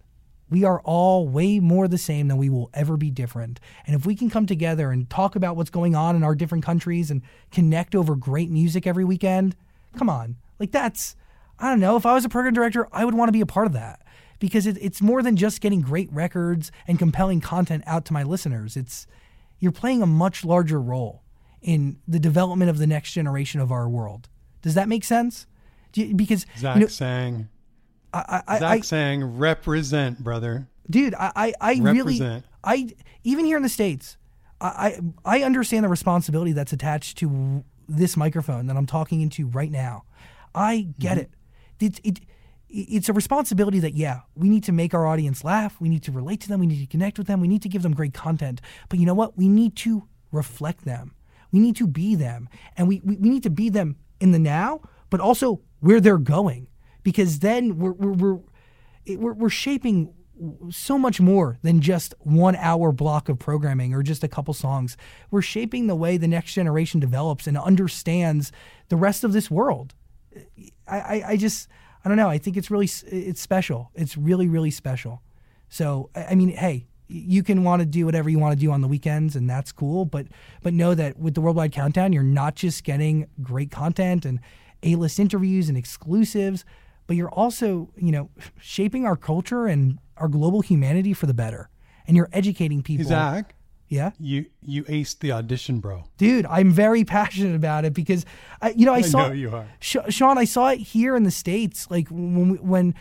we 0.49 0.63
are 0.63 0.81
all 0.81 1.27
way 1.27 1.59
more 1.59 1.87
the 1.87 1.97
same 1.97 2.27
than 2.27 2.37
we 2.37 2.49
will 2.49 2.69
ever 2.73 2.97
be 2.97 3.09
different. 3.09 3.59
And 3.85 3.95
if 3.95 4.05
we 4.05 4.15
can 4.15 4.29
come 4.29 4.45
together 4.45 4.91
and 4.91 5.09
talk 5.09 5.35
about 5.35 5.55
what's 5.55 5.69
going 5.69 5.95
on 5.95 6.15
in 6.15 6.23
our 6.23 6.35
different 6.35 6.63
countries 6.63 7.09
and 7.09 7.21
connect 7.51 7.95
over 7.95 8.15
great 8.15 8.49
music 8.49 8.85
every 8.85 9.03
weekend, 9.03 9.55
come 9.97 10.09
on. 10.09 10.35
Like 10.59 10.71
that's, 10.71 11.15
I 11.63 11.69
don't 11.69 11.79
know, 11.79 11.95
if 11.95 12.05
I 12.05 12.13
was 12.13 12.25
a 12.25 12.29
program 12.29 12.53
director, 12.53 12.89
I 12.91 13.05
would 13.05 13.13
want 13.13 13.29
to 13.29 13.33
be 13.33 13.39
a 13.39 13.45
part 13.45 13.67
of 13.67 13.73
that 13.73 14.01
because 14.39 14.67
it, 14.67 14.77
it's 14.81 15.01
more 15.01 15.23
than 15.23 15.37
just 15.37 15.61
getting 15.61 15.79
great 15.79 16.11
records 16.11 16.73
and 16.87 16.99
compelling 16.99 17.39
content 17.39 17.85
out 17.87 18.03
to 18.05 18.13
my 18.13 18.21
listeners. 18.23 18.75
It's, 18.75 19.07
you're 19.59 19.71
playing 19.71 20.01
a 20.01 20.05
much 20.05 20.43
larger 20.43 20.81
role 20.81 21.23
in 21.61 22.01
the 22.05 22.19
development 22.19 22.69
of 22.69 22.79
the 22.79 22.85
next 22.85 23.13
generation 23.13 23.61
of 23.61 23.71
our 23.71 23.87
world. 23.87 24.27
Does 24.61 24.73
that 24.73 24.89
make 24.89 25.05
sense? 25.05 25.47
Because 25.93 26.45
Zach 26.57 26.75
you 26.75 26.81
know, 26.81 26.87
sang 26.87 27.47
I, 28.13 28.43
I, 28.45 28.59
Zach 28.59 28.71
I, 28.71 28.79
Sang 28.81 29.37
represent, 29.37 30.19
brother. 30.19 30.67
Dude, 30.89 31.15
I, 31.15 31.31
I, 31.35 31.53
I 31.61 31.79
really, 31.81 32.43
I 32.61 32.89
even 33.23 33.45
here 33.45 33.55
in 33.55 33.63
the 33.63 33.69
states, 33.69 34.17
I, 34.59 34.99
I, 35.25 35.39
I 35.39 35.43
understand 35.43 35.85
the 35.85 35.89
responsibility 35.89 36.51
that's 36.51 36.73
attached 36.73 37.17
to 37.19 37.63
this 37.87 38.17
microphone 38.17 38.67
that 38.67 38.75
I'm 38.75 38.85
talking 38.85 39.21
into 39.21 39.47
right 39.47 39.71
now. 39.71 40.03
I 40.53 40.89
get 40.99 41.13
mm-hmm. 41.13 41.21
it. 41.21 41.29
It, 41.83 41.99
it. 42.03 42.19
It's 42.75 43.07
a 43.07 43.13
responsibility 43.13 43.79
that 43.79 43.93
yeah, 43.93 44.21
we 44.35 44.49
need 44.49 44.63
to 44.63 44.71
make 44.71 44.95
our 44.95 45.05
audience 45.05 45.43
laugh. 45.43 45.79
We 45.79 45.89
need 45.89 46.01
to 46.03 46.11
relate 46.11 46.41
to 46.41 46.47
them. 46.47 46.59
We 46.59 46.65
need 46.65 46.79
to 46.79 46.87
connect 46.87 47.19
with 47.19 47.27
them. 47.27 47.39
We 47.39 47.47
need 47.47 47.61
to 47.61 47.69
give 47.69 47.83
them 47.83 47.93
great 47.93 48.15
content. 48.15 48.61
But 48.89 48.97
you 48.97 49.05
know 49.05 49.13
what? 49.13 49.37
We 49.37 49.47
need 49.47 49.75
to 49.77 50.07
reflect 50.31 50.83
them. 50.83 51.13
We 51.51 51.59
need 51.59 51.75
to 51.75 51.85
be 51.85 52.15
them, 52.15 52.49
and 52.75 52.87
we, 52.87 52.99
we, 53.03 53.15
we 53.17 53.29
need 53.29 53.43
to 53.43 53.51
be 53.51 53.69
them 53.69 53.97
in 54.19 54.31
the 54.31 54.39
now, 54.39 54.81
but 55.11 55.19
also 55.19 55.61
where 55.81 56.01
they're 56.01 56.17
going 56.17 56.67
because 57.03 57.39
then 57.39 57.77
we're 57.77 57.91
we're 57.91 58.13
we're, 58.13 58.39
we're, 59.17 59.33
we're 59.33 59.49
shaping 59.49 60.13
so 60.71 60.97
much 60.97 61.21
more 61.21 61.59
than 61.61 61.79
just 61.79 62.15
one 62.19 62.55
hour 62.55 62.91
block 62.91 63.29
of 63.29 63.37
programming 63.37 63.93
or 63.93 64.01
just 64.01 64.23
a 64.23 64.27
couple 64.27 64.53
songs. 64.53 64.97
We're 65.29 65.41
shaping 65.41 65.87
the 65.87 65.95
way 65.95 66.17
the 66.17 66.27
next 66.27 66.53
generation 66.53 66.99
develops 66.99 67.45
and 67.45 67.57
understands 67.57 68.51
the 68.89 68.95
rest 68.95 69.23
of 69.23 69.33
this 69.33 69.51
world. 69.51 69.93
I, 70.97 71.23
I, 71.29 71.37
just 71.37 71.67
I 72.03 72.09
don't 72.09 72.17
know. 72.17 72.29
I 72.29 72.37
think 72.37 72.57
it's 72.57 72.69
really 72.69 72.89
it's 73.07 73.41
special. 73.41 73.91
It's 73.95 74.17
really 74.17 74.47
really 74.47 74.71
special. 74.71 75.21
So 75.69 76.09
I 76.15 76.35
mean, 76.35 76.49
hey, 76.49 76.87
you 77.07 77.43
can 77.43 77.63
want 77.63 77.81
to 77.81 77.85
do 77.85 78.05
whatever 78.05 78.29
you 78.29 78.39
want 78.39 78.57
to 78.57 78.65
do 78.65 78.71
on 78.71 78.81
the 78.81 78.87
weekends, 78.87 79.35
and 79.35 79.49
that's 79.49 79.71
cool. 79.71 80.05
But 80.05 80.27
but 80.61 80.73
know 80.73 80.93
that 80.95 81.17
with 81.17 81.33
the 81.35 81.41
worldwide 81.41 81.71
countdown, 81.71 82.13
you're 82.13 82.23
not 82.23 82.55
just 82.55 82.83
getting 82.83 83.27
great 83.41 83.71
content 83.71 84.25
and 84.25 84.39
a 84.83 84.95
list 84.95 85.19
interviews 85.19 85.69
and 85.69 85.77
exclusives 85.77 86.65
but 87.07 87.15
you're 87.15 87.29
also, 87.29 87.89
you 87.97 88.11
know, 88.11 88.29
shaping 88.59 89.05
our 89.05 89.15
culture 89.15 89.67
and 89.67 89.99
our 90.17 90.27
global 90.27 90.61
humanity 90.61 91.13
for 91.13 91.25
the 91.25 91.33
better. 91.33 91.69
and 92.05 92.17
you're 92.17 92.29
educating 92.33 92.83
people. 92.83 93.05
Zach, 93.05 93.55
Yeah. 93.93 94.11
you 94.19 94.45
you 94.65 94.83
aced 94.85 95.19
the 95.19 95.31
audition, 95.31 95.79
bro. 95.79 96.03
Dude, 96.17 96.45
I'm 96.47 96.71
very 96.71 97.03
passionate 97.17 97.55
about 97.55 97.85
it 97.85 97.93
because, 97.93 98.25
I, 98.61 98.69
you 98.71 98.85
know, 98.85 98.93
I, 98.93 98.97
I 98.97 99.01
saw 99.01 99.27
know 99.27 99.33
you 99.33 99.51
are. 99.55 99.67
Sh- 99.79 99.97
Shawn, 100.09 100.37
I 100.37 100.45
saw 100.45 100.69
it 100.69 100.77
here 100.79 101.15
in 101.15 101.23
the 101.23 101.31
states. 101.31 101.89
Like 101.91 102.07
when, 102.09 102.49
we- 102.49 102.57
when 102.57 102.95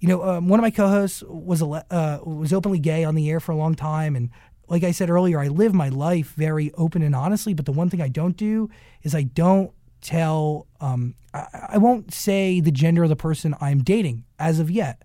you 0.00 0.08
know, 0.08 0.22
um, 0.22 0.48
one 0.48 0.58
of 0.60 0.62
my 0.62 0.70
co-hosts 0.70 1.22
was 1.26 1.62
uh, 1.62 2.18
was 2.24 2.52
openly 2.52 2.78
gay 2.78 3.04
on 3.04 3.14
the 3.14 3.30
air 3.30 3.40
for 3.40 3.52
a 3.52 3.56
long 3.56 3.74
time, 3.74 4.16
and 4.16 4.30
like 4.68 4.82
I 4.84 4.92
said 4.92 5.08
earlier, 5.10 5.38
I 5.40 5.48
live 5.48 5.72
my 5.74 5.88
life 5.90 6.32
very 6.36 6.72
open 6.74 7.02
and 7.02 7.14
honestly. 7.14 7.54
But 7.54 7.64
the 7.66 7.72
one 7.72 7.88
thing 7.90 8.00
I 8.02 8.08
don't 8.08 8.36
do 8.36 8.68
is 9.02 9.14
I 9.14 9.22
don't 9.22 9.70
tell. 10.00 10.66
Um, 10.80 11.14
I, 11.32 11.46
I 11.74 11.78
won't 11.78 12.12
say 12.12 12.60
the 12.60 12.70
gender 12.70 13.02
of 13.02 13.08
the 13.08 13.16
person 13.16 13.54
I'm 13.60 13.82
dating 13.82 14.24
as 14.38 14.58
of 14.58 14.70
yet. 14.70 15.02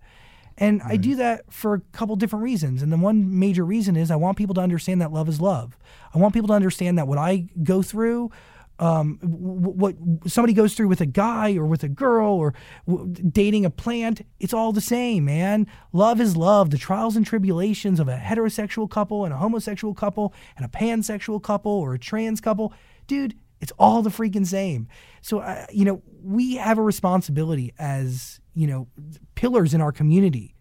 And 0.59 0.81
I 0.83 0.97
do 0.97 1.15
that 1.15 1.51
for 1.51 1.73
a 1.73 1.79
couple 1.93 2.15
different 2.17 2.43
reasons. 2.43 2.81
And 2.81 2.91
the 2.91 2.97
one 2.97 3.39
major 3.39 3.63
reason 3.63 3.95
is 3.95 4.11
I 4.11 4.17
want 4.17 4.37
people 4.37 4.53
to 4.55 4.61
understand 4.61 5.01
that 5.01 5.11
love 5.11 5.29
is 5.29 5.39
love. 5.39 5.77
I 6.13 6.17
want 6.17 6.33
people 6.33 6.49
to 6.49 6.53
understand 6.53 6.97
that 6.97 7.07
what 7.07 7.17
I 7.17 7.47
go 7.63 7.81
through, 7.81 8.29
um, 8.77 9.19
w- 9.21 9.71
what 9.71 9.95
somebody 10.27 10.51
goes 10.51 10.73
through 10.73 10.89
with 10.89 10.99
a 10.99 11.05
guy 11.05 11.55
or 11.55 11.65
with 11.65 11.83
a 11.83 11.87
girl 11.87 12.33
or 12.33 12.53
w- 12.87 13.13
dating 13.13 13.65
a 13.65 13.69
plant, 13.69 14.25
it's 14.41 14.53
all 14.53 14.73
the 14.73 14.81
same, 14.81 15.25
man. 15.25 15.65
Love 15.93 16.19
is 16.19 16.35
love. 16.35 16.71
The 16.71 16.77
trials 16.77 17.15
and 17.15 17.25
tribulations 17.25 17.99
of 18.01 18.09
a 18.09 18.17
heterosexual 18.17 18.89
couple 18.89 19.23
and 19.23 19.33
a 19.33 19.37
homosexual 19.37 19.93
couple 19.93 20.33
and 20.57 20.65
a 20.65 20.69
pansexual 20.69 21.41
couple 21.41 21.71
or 21.71 21.93
a 21.93 21.99
trans 21.99 22.41
couple, 22.41 22.73
dude, 23.07 23.35
it's 23.61 23.71
all 23.77 24.01
the 24.01 24.09
freaking 24.09 24.45
same. 24.45 24.87
So, 25.21 25.39
uh, 25.39 25.65
you 25.71 25.85
know, 25.85 26.01
we 26.23 26.55
have 26.55 26.77
a 26.77 26.81
responsibility 26.81 27.73
as, 27.77 28.39
you 28.53 28.67
know, 28.67 28.87
pillars 29.35 29.73
in 29.73 29.81
our 29.81 29.91
community 29.91 30.55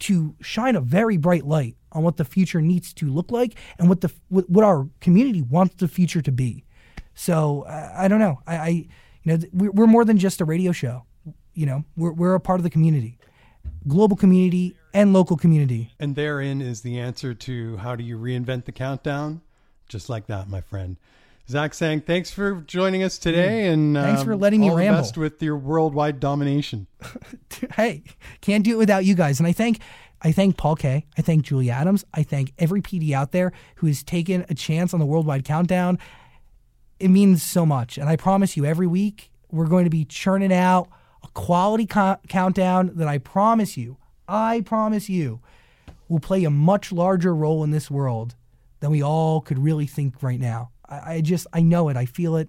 to 0.00 0.34
shine 0.40 0.76
a 0.76 0.80
very 0.80 1.16
bright 1.16 1.44
light 1.44 1.76
on 1.92 2.02
what 2.02 2.16
the 2.16 2.24
future 2.24 2.60
needs 2.60 2.92
to 2.94 3.08
look 3.08 3.30
like 3.30 3.54
and 3.78 3.88
what 3.88 4.00
the 4.00 4.12
what, 4.28 4.64
our 4.64 4.88
community 5.00 5.42
wants 5.42 5.76
the 5.76 5.88
future 5.88 6.20
to 6.20 6.32
be. 6.32 6.64
So 7.14 7.62
uh, 7.62 7.92
I 7.96 8.08
don't 8.08 8.18
know. 8.18 8.40
I, 8.46 8.56
I 8.56 8.68
you 8.68 8.88
know 9.24 9.38
we're, 9.52 9.70
we're 9.70 9.86
more 9.86 10.04
than 10.04 10.18
just 10.18 10.40
a 10.40 10.44
radio 10.44 10.72
show. 10.72 11.04
You 11.54 11.66
know, 11.66 11.84
we're 11.96 12.12
we're 12.12 12.34
a 12.34 12.40
part 12.40 12.58
of 12.58 12.64
the 12.64 12.70
community, 12.70 13.18
global 13.86 14.16
community 14.16 14.76
and 14.92 15.12
local 15.12 15.36
community. 15.36 15.92
And 16.00 16.16
therein 16.16 16.60
is 16.60 16.80
the 16.80 16.98
answer 16.98 17.32
to 17.34 17.76
how 17.78 17.94
do 17.94 18.02
you 18.02 18.18
reinvent 18.18 18.64
the 18.64 18.72
countdown? 18.72 19.40
Just 19.88 20.08
like 20.08 20.26
that, 20.26 20.48
my 20.48 20.60
friend. 20.60 20.96
Zach 21.48 21.74
Sang, 21.74 22.00
thanks 22.00 22.30
for 22.30 22.62
joining 22.62 23.02
us 23.02 23.18
today, 23.18 23.68
and 23.68 23.94
Mm. 23.94 24.02
Thanks 24.02 24.22
for 24.22 24.32
um, 24.32 24.40
letting 24.40 24.60
me 24.60 24.70
all 24.70 24.76
ramble. 24.76 25.00
best 25.02 25.18
with 25.18 25.42
your 25.42 25.58
worldwide 25.58 26.18
domination. 26.18 26.86
hey, 27.76 28.02
can't 28.40 28.64
do 28.64 28.72
it 28.72 28.78
without 28.78 29.04
you 29.04 29.14
guys. 29.14 29.40
And 29.40 29.46
I 29.46 29.52
thank 29.52 29.80
I 30.22 30.32
thank 30.32 30.56
Paul 30.56 30.74
K. 30.76 31.04
I 31.18 31.22
thank 31.22 31.42
Julie 31.42 31.70
Adams. 31.70 32.02
I 32.14 32.22
thank 32.22 32.54
every 32.58 32.80
PD 32.80 33.12
out 33.12 33.32
there 33.32 33.52
who 33.76 33.86
has 33.88 34.02
taken 34.02 34.46
a 34.48 34.54
chance 34.54 34.94
on 34.94 35.00
the 35.00 35.04
worldwide 35.06 35.44
countdown. 35.44 35.98
It 36.98 37.08
means 37.08 37.42
so 37.42 37.66
much. 37.66 37.98
And 37.98 38.08
I 38.08 38.16
promise 38.16 38.56
you, 38.56 38.64
every 38.64 38.86
week 38.86 39.30
we're 39.50 39.66
going 39.66 39.84
to 39.84 39.90
be 39.90 40.06
churning 40.06 40.52
out 40.52 40.88
a 41.22 41.28
quality 41.28 41.84
co- 41.84 42.16
countdown 42.26 42.92
that 42.94 43.06
I 43.06 43.18
promise 43.18 43.76
you, 43.76 43.98
I 44.26 44.62
promise 44.62 45.10
you, 45.10 45.40
will 46.08 46.20
play 46.20 46.44
a 46.44 46.50
much 46.50 46.90
larger 46.90 47.34
role 47.34 47.62
in 47.62 47.70
this 47.70 47.90
world 47.90 48.34
than 48.80 48.90
we 48.90 49.02
all 49.02 49.42
could 49.42 49.58
really 49.58 49.86
think 49.86 50.22
right 50.22 50.40
now. 50.40 50.70
I, 50.88 51.14
I 51.14 51.20
just, 51.20 51.46
I 51.52 51.62
know 51.62 51.88
it. 51.88 51.96
I 51.96 52.06
feel 52.06 52.36
it. 52.36 52.48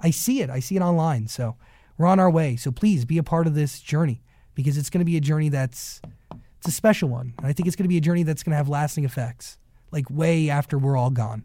I 0.00 0.10
see 0.10 0.40
it. 0.40 0.50
I 0.50 0.60
see 0.60 0.76
it 0.76 0.82
online. 0.82 1.28
So 1.28 1.56
we're 1.96 2.06
on 2.06 2.20
our 2.20 2.30
way. 2.30 2.56
So 2.56 2.70
please 2.70 3.04
be 3.04 3.18
a 3.18 3.22
part 3.22 3.46
of 3.46 3.54
this 3.54 3.80
journey 3.80 4.22
because 4.54 4.78
it's 4.78 4.90
going 4.90 5.00
to 5.00 5.04
be 5.04 5.16
a 5.16 5.20
journey 5.20 5.48
that's 5.48 6.00
it's 6.58 6.68
a 6.68 6.72
special 6.72 7.08
one. 7.08 7.34
And 7.38 7.46
I 7.46 7.52
think 7.52 7.66
it's 7.66 7.76
going 7.76 7.84
to 7.84 7.88
be 7.88 7.98
a 7.98 8.00
journey 8.00 8.24
that's 8.24 8.42
going 8.42 8.50
to 8.52 8.56
have 8.56 8.68
lasting 8.68 9.04
effects, 9.04 9.58
like 9.92 10.06
way 10.10 10.50
after 10.50 10.78
we're 10.78 10.96
all 10.96 11.10
gone. 11.10 11.44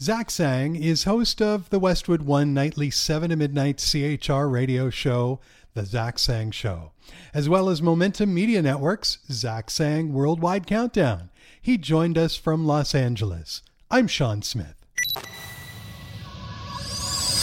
Zach 0.00 0.30
Sang 0.30 0.74
is 0.74 1.04
host 1.04 1.40
of 1.40 1.70
the 1.70 1.78
Westwood 1.78 2.22
One 2.22 2.52
nightly 2.52 2.90
7 2.90 3.30
to 3.30 3.36
midnight 3.36 3.78
CHR 3.78 4.46
radio 4.46 4.90
show, 4.90 5.38
The 5.74 5.84
Zach 5.84 6.18
Sang 6.18 6.50
Show, 6.50 6.92
as 7.32 7.48
well 7.48 7.68
as 7.68 7.80
Momentum 7.80 8.34
Media 8.34 8.62
Network's 8.62 9.18
Zach 9.30 9.70
Sang 9.70 10.12
Worldwide 10.12 10.66
Countdown. 10.66 11.30
He 11.60 11.78
joined 11.78 12.18
us 12.18 12.36
from 12.36 12.66
Los 12.66 12.94
Angeles. 12.94 13.62
I'm 13.90 14.08
Shawn 14.08 14.42
Smith. 14.42 14.81